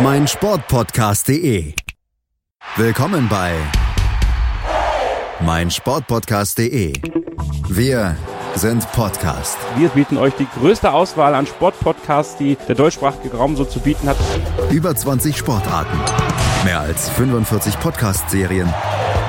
meinsportpodcast.de. 0.00 1.72
Willkommen 2.76 3.26
bei 3.30 3.54
meinsportpodcast.de. 5.40 6.92
Wir 7.70 8.14
sind 8.56 8.92
Podcast. 8.92 9.56
Wir 9.78 9.88
bieten 9.88 10.18
euch 10.18 10.34
die 10.34 10.46
größte 10.58 10.92
Auswahl 10.92 11.34
an 11.34 11.46
Sportpodcasts, 11.46 12.36
die 12.36 12.58
der 12.68 12.74
deutschsprachige 12.74 13.34
Raum 13.34 13.56
so 13.56 13.64
zu 13.64 13.80
bieten 13.80 14.06
hat. 14.06 14.18
Über 14.70 14.94
20 14.94 15.34
Sportarten, 15.34 15.96
mehr 16.66 16.80
als 16.80 17.08
45 17.08 17.80
Podcast-Serien 17.80 18.68